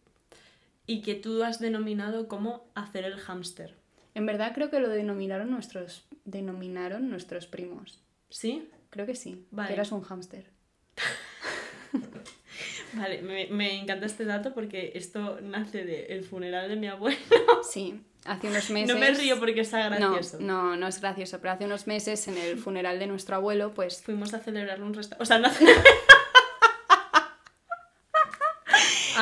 [0.92, 3.74] y que tú has denominado como hacer el hámster.
[4.14, 8.02] En verdad creo que lo denominaron nuestros, denominaron nuestros primos.
[8.28, 8.68] ¿Sí?
[8.90, 9.68] Creo que sí, Vale.
[9.68, 10.50] que eras un hámster.
[12.92, 17.16] Vale, me, me encanta este dato porque esto nace del funeral de mi abuelo.
[17.62, 18.94] Sí, hace unos meses...
[18.94, 20.38] No me río porque está gracioso.
[20.40, 24.02] no, no es gracioso, pero hace unos meses en el funeral de nuestro abuelo, pues
[24.02, 25.22] Fuimos a celebrarlo un restaurante.
[25.22, 25.48] O sea, no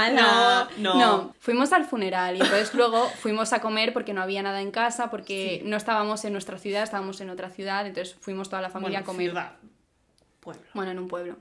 [0.06, 0.68] ¡Hala!
[0.78, 1.34] No, no.
[1.40, 5.10] fuimos al funeral y entonces luego fuimos a comer porque no había nada en casa,
[5.10, 5.68] porque Sí.
[5.68, 9.04] no estábamos en nuestra ciudad, estábamos en otra ciudad, entonces fuimos toda la familia Bueno,
[9.04, 9.30] a comer.
[9.30, 9.52] ciudad,
[10.40, 10.62] pueblo.
[10.74, 11.36] Bueno, en un pueblo.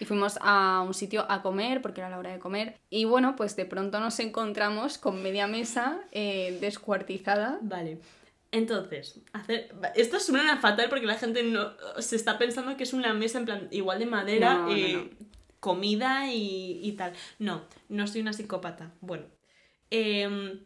[0.00, 2.80] Y fuimos a un sitio a comer porque era la hora de comer.
[2.90, 7.58] Y bueno, pues de pronto nos encontramos con media mesa eh, descuartizada.
[7.62, 7.98] Vale.
[8.50, 9.72] Entonces, hacer...
[9.94, 13.44] esto suena fatal porque la gente no se está pensando que es una mesa en
[13.44, 15.26] plan igual de madera, No, no, eh, no.
[15.68, 17.12] Comida y, y tal.
[17.38, 18.92] No, no soy una psicópata.
[19.00, 19.24] Bueno,
[19.90, 20.60] em,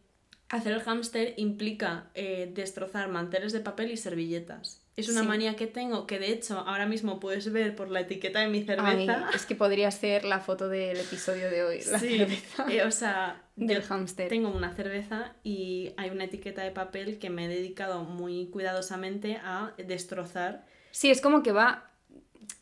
[0.48, 4.82] hacer el hámster implica eh, destrozar manteles de papel y servilletas.
[4.96, 5.28] Es una Sí.
[5.28, 8.58] manía que tengo que de hecho ahora mismo puedes ver por la etiqueta de mi
[8.58, 9.30] Ay, cerveza.
[9.32, 11.78] es que podría ser la foto del episodio de hoy.
[11.92, 14.28] La sí, cerveza eh, o sea, del hámster.
[14.28, 19.36] Tengo una cerveza y hay una etiqueta de papel que me he dedicado muy cuidadosamente
[19.44, 20.66] a destrozar.
[20.90, 21.84] Sí, es como que va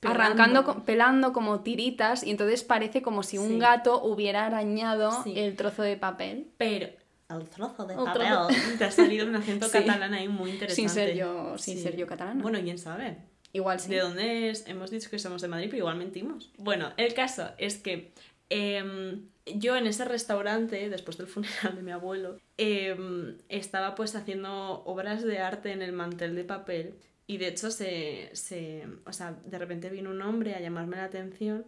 [0.00, 0.22] Pelando.
[0.22, 3.58] arrancando, co- pelando como tiritas y entonces parece como si un Sí.
[3.58, 5.38] gato hubiera arañado Sí.
[5.38, 6.48] el trozo de papel.
[6.58, 6.88] Pero
[7.30, 8.48] el trozo de El papel trozo.
[8.78, 9.72] te ha salido un acento Sí.
[9.78, 10.74] catalán ahí muy interesante.
[10.74, 11.82] Sin ser yo, sin Sí.
[11.82, 12.42] ser yo catalana.
[12.42, 13.16] Bueno, quién sabe.
[13.52, 13.88] Igual sí.
[13.90, 14.66] ¿De dónde es?
[14.68, 16.50] Hemos dicho que somos de Madrid, pero igual mentimos.
[16.58, 18.12] Bueno, el caso es que
[18.50, 24.82] em, yo en ese restaurante, después del funeral de mi abuelo, em, estaba pues haciendo
[24.84, 26.94] obras de arte en el mantel de papel
[27.26, 31.04] y de hecho se, se, o sea, de repente vino un hombre a llamarme la
[31.04, 31.66] atención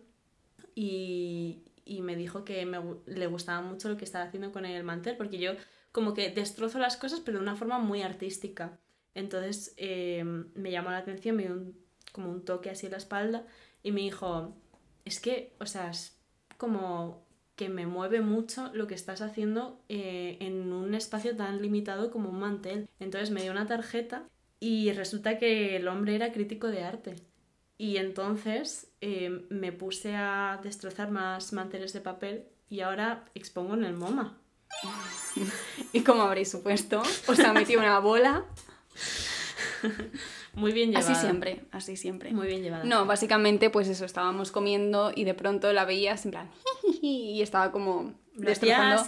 [0.75, 4.85] y, y me dijo que me, le gustaba mucho lo que estaba haciendo con el
[4.85, 5.53] mantel, porque yo
[5.93, 8.79] como que destrozo las cosas, pero de una forma muy artística.
[9.15, 10.23] Entonces eh,
[10.55, 11.79] me llamó la atención, me dio un-
[12.13, 13.47] como un toque así en la espalda
[13.83, 14.57] y me dijo,
[15.05, 16.19] es que, o sea, es
[16.57, 22.11] como que me mueve mucho lo que estás haciendo eh, en un espacio tan limitado
[22.11, 22.89] como un mantel.
[23.01, 24.29] Entonces me dio una tarjeta
[24.61, 27.17] y resulta que el hombre era crítico de arte.
[27.77, 33.85] Y entonces eh, me puse a destrozar más manteles de papel y ahora expongo en
[33.85, 34.37] el MoMA.
[35.93, 38.45] Y como habréis supuesto, os ha metido una bola.
[40.55, 41.13] Muy bien llevada.
[41.13, 42.33] Así siempre, así siempre.
[42.33, 42.85] Muy bien llevada.
[42.85, 46.51] No, básicamente, pues eso, estábamos comiendo y de pronto la veías en plan.
[47.01, 49.05] y estaba como destrozando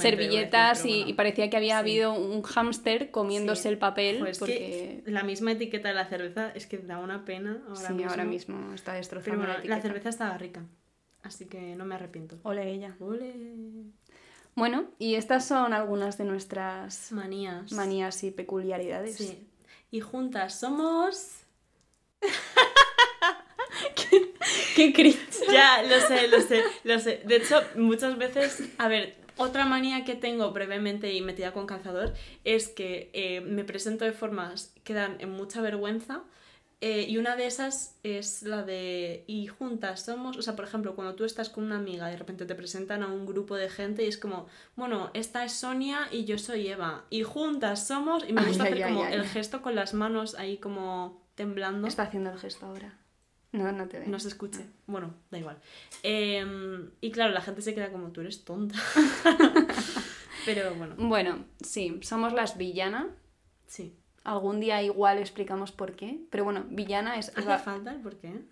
[0.00, 1.10] servilletas pero y, bueno.
[1.10, 1.78] y parecía que había Sí.
[1.80, 3.68] habido un hámster comiéndose Sí.
[3.68, 4.18] el papel.
[4.18, 7.62] Pues es porque que la misma etiqueta de la cerveza es que da una pena
[7.68, 8.10] ahora sí, mismo.
[8.10, 10.64] ahora mismo está Pero destrozando bueno, la cerveza estaba rica.
[11.22, 12.38] Así que no me arrepiento.
[12.44, 12.96] Ole ella.
[12.98, 13.34] Ole.
[14.54, 17.70] Bueno, y estas son algunas de nuestras Manías.
[17.72, 19.16] manías y peculiaridades.
[19.16, 19.46] Sí.
[19.90, 21.36] Y juntas somos.
[24.76, 25.18] ¡Qué cringe!
[25.52, 27.22] Ya, lo sé, lo sé, lo sé.
[27.24, 32.14] De hecho, muchas veces, a ver, otra manía que tengo brevemente y metida con calzador
[32.44, 36.24] es que eh, me presento de formas que dan en mucha vergüenza.
[36.82, 40.94] eh, y una de esas es la de y juntas somos, o sea, por ejemplo,
[40.94, 43.68] cuando tú estás con una amiga y de repente te presentan a un grupo de
[43.68, 48.24] gente y es como, bueno, esta es Sonia y yo soy Eva, y juntas somos,
[48.26, 49.14] y me gusta ay, hacer ay, como ay.
[49.14, 51.86] el gesto con las manos ahí como temblando.
[51.86, 52.98] Está haciendo el gesto ahora.
[53.52, 54.08] No, no te veo.
[54.08, 54.64] No se escuche.
[54.86, 55.58] Bueno, da igual.
[56.02, 58.78] Em, y claro, la gente se queda como, tú eres tonta.
[60.46, 63.08] Pero bueno, Bueno, sí, somos las villana.
[63.66, 63.96] sí.
[64.22, 66.20] Algún día igual explicamos por qué.
[66.30, 67.30] Pero bueno, villana es...
[67.38, 68.42] ¿Hace falta el por qué?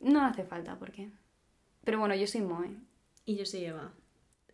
[0.00, 1.08] No hace falta por qué.
[1.84, 2.76] Pero bueno, yo soy Moe.
[3.24, 3.92] Y yo soy Eva.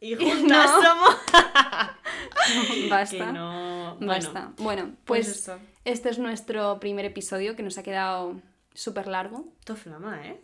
[0.01, 0.83] Y juntas No.
[0.83, 1.17] somos...
[2.91, 3.17] Basta.
[3.17, 3.97] Que no...
[3.97, 4.53] Bueno, Basta.
[4.59, 8.41] Bueno, pues, pues, este es nuestro primer episodio que nos ha quedado
[8.75, 9.53] súper largo.
[9.65, 10.41] To flama, ¿eh?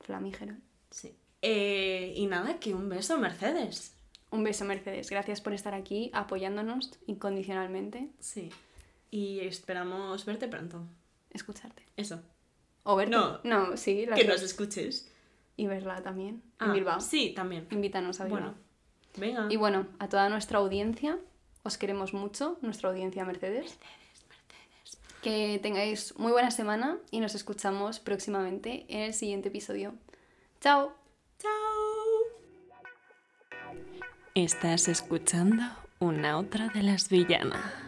[0.00, 0.54] Flamígero.
[0.90, 1.16] Sí.
[1.42, 3.94] Eh, y nada, que un beso, Mercedes.
[4.30, 5.10] Un beso, Mercedes.
[5.10, 8.10] Gracias por estar aquí apoyándonos incondicionalmente.
[8.18, 8.50] Sí.
[9.10, 10.86] Y esperamos verte pronto.
[11.30, 11.84] Escucharte.
[11.96, 12.22] Eso.
[12.82, 13.14] O verte.
[13.14, 13.40] No.
[13.44, 15.10] No, sí, Que nos escuches.
[15.56, 16.42] Y verla también.
[16.58, 17.00] Ah, en Bilbao.
[17.00, 17.66] Sí, también.
[17.70, 18.40] Invítanos a Bilbao.
[18.40, 18.54] Bueno,
[19.16, 19.46] venga.
[19.52, 21.18] Y bueno, a toda nuestra audiencia,
[21.62, 23.78] os queremos mucho, nuestra audiencia Mercedes.
[25.24, 29.94] Que tengáis muy buena semana y nos escuchamos próximamente en el siguiente episodio.
[30.60, 30.92] ¡Chao!
[31.38, 31.50] ¡Chao!
[34.34, 35.62] Estás escuchando
[35.98, 37.83] una otra de las villanas.